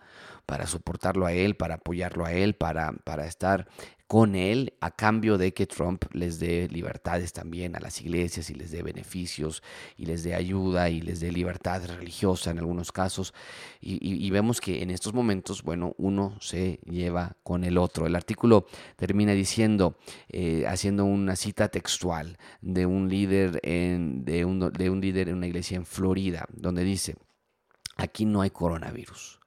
para 0.49 0.67
soportarlo 0.67 1.27
a 1.27 1.35
él, 1.35 1.57
para 1.57 1.75
apoyarlo 1.75 2.25
a 2.25 2.33
él, 2.33 2.55
para, 2.55 2.93
para 3.05 3.27
estar 3.27 3.69
con 4.07 4.35
él 4.35 4.73
a 4.81 4.91
cambio 4.91 5.37
de 5.37 5.53
que 5.53 5.67
Trump 5.67 6.05
les 6.15 6.41
dé 6.41 6.67
libertades 6.69 7.35
también 7.35 7.77
a 7.77 7.81
las 7.81 8.01
iglesias 8.01 8.49
y 8.49 8.55
les 8.55 8.71
dé 8.71 8.83
beneficios 8.83 9.63
y 9.99 10.07
les 10.07 10.25
dé 10.25 10.35
ayuda 10.35 10.89
y 10.89 11.03
les 11.03 11.21
dé 11.21 11.31
libertad 11.31 11.83
religiosa 11.87 12.51
en 12.51 12.61
algunos 12.61 12.91
casos. 12.93 13.35
Y, 13.83 14.31
vemos 14.31 14.63
que 14.63 14.83
en 14.83 14.91
estos 14.91 15.13
momentos, 15.13 15.63
bueno, 15.63 15.95
uno 15.99 16.39
se 16.41 16.81
lleva 16.87 17.37
con 17.43 17.63
el 17.63 17.77
otro. 17.77 18.07
El 18.07 18.17
artículo 18.17 18.65
termina 18.97 19.33
diciendo, 19.33 19.99
eh, 20.31 20.65
haciendo 20.67 21.05
una 21.05 21.37
cita 21.37 21.69
textual 21.69 22.39
de 22.63 22.87
un 22.87 23.11
líder 23.11 23.61
en, 23.63 24.25
de 24.25 24.47
un, 24.47 24.73
de 24.73 24.89
un 24.89 25.03
líder 25.03 25.29
en 25.29 25.37
una 25.37 25.47
iglesia 25.47 25.77
en 25.77 25.85
Florida, 25.85 26.47
donde 26.51 26.83
dice, 26.85 27.17
aquí 27.99 28.25
no 28.25 28.41
hay 28.41 28.49
coronavirus 28.49 29.38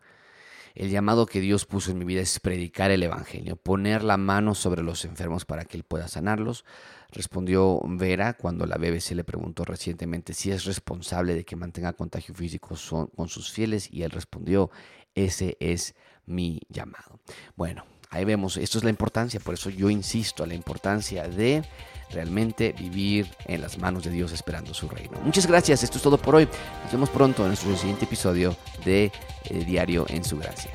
El 0.76 0.90
llamado 0.90 1.26
que 1.26 1.42
Dios 1.42 1.66
puso 1.66 1.92
en 1.92 1.98
mi 1.98 2.06
vida 2.06 2.22
es 2.22 2.40
predicar 2.40 2.92
el 2.92 3.04
Evangelio, 3.04 3.56
poner 3.56 4.04
la 4.04 4.18
mano 4.18 4.56
sobre 4.56 4.84
los 4.84 5.06
enfermos 5.06 5.46
para 5.46 5.66
que 5.66 5.78
Él 5.78 5.84
pueda 5.84 6.08
sanarlos. 6.08 6.66
Respondió 7.10 7.82
Vera 7.86 8.34
cuando 8.34 8.66
la 8.66 8.78
BBC 8.78 9.12
le 9.12 9.24
preguntó 9.24 9.66
recientemente 9.66 10.34
si 10.34 10.52
es 10.52 10.66
responsable 10.66 11.36
de 11.36 11.44
que 11.44 11.56
mantenga 11.56 11.94
contagio 11.94 12.34
físico 12.34 12.76
con 13.16 13.28
sus 13.28 13.52
fieles 13.52 13.90
y 13.92 14.04
Él 14.04 14.12
respondió, 14.12 14.72
ese 15.14 15.58
es 15.60 15.96
mi 16.26 16.62
llamado. 16.70 17.20
Bueno, 17.56 17.86
ahí 18.12 18.26
vemos, 18.26 18.58
esto 18.58 18.78
es 18.78 18.84
la 18.84 18.90
importancia, 18.90 19.40
por 19.40 19.54
eso 19.54 19.70
yo 19.70 19.90
insisto 19.90 20.44
a 20.44 20.48
la 20.48 20.54
importancia 20.54 21.28
de 21.28 21.64
realmente 22.12 22.74
vivir 22.78 23.32
en 23.46 23.62
las 23.62 23.78
manos 23.78 24.04
de 24.04 24.12
Dios 24.12 24.34
esperando 24.34 24.74
su 24.74 24.88
reino. 24.88 25.18
Muchas 25.24 25.48
gracias, 25.48 25.82
esto 25.82 25.98
es 25.98 26.04
todo 26.04 26.18
por 26.18 26.36
hoy. 26.36 26.48
Nos 26.84 26.92
vemos 26.92 27.10
pronto 27.10 27.42
en 27.44 27.50
nuestro 27.50 27.76
siguiente 27.78 28.06
episodio 28.06 28.56
de 28.86 29.12
eh, 29.46 29.66
Diario 29.66 30.06
en 30.10 30.24
su 30.24 30.38
Gracia. 30.38 30.72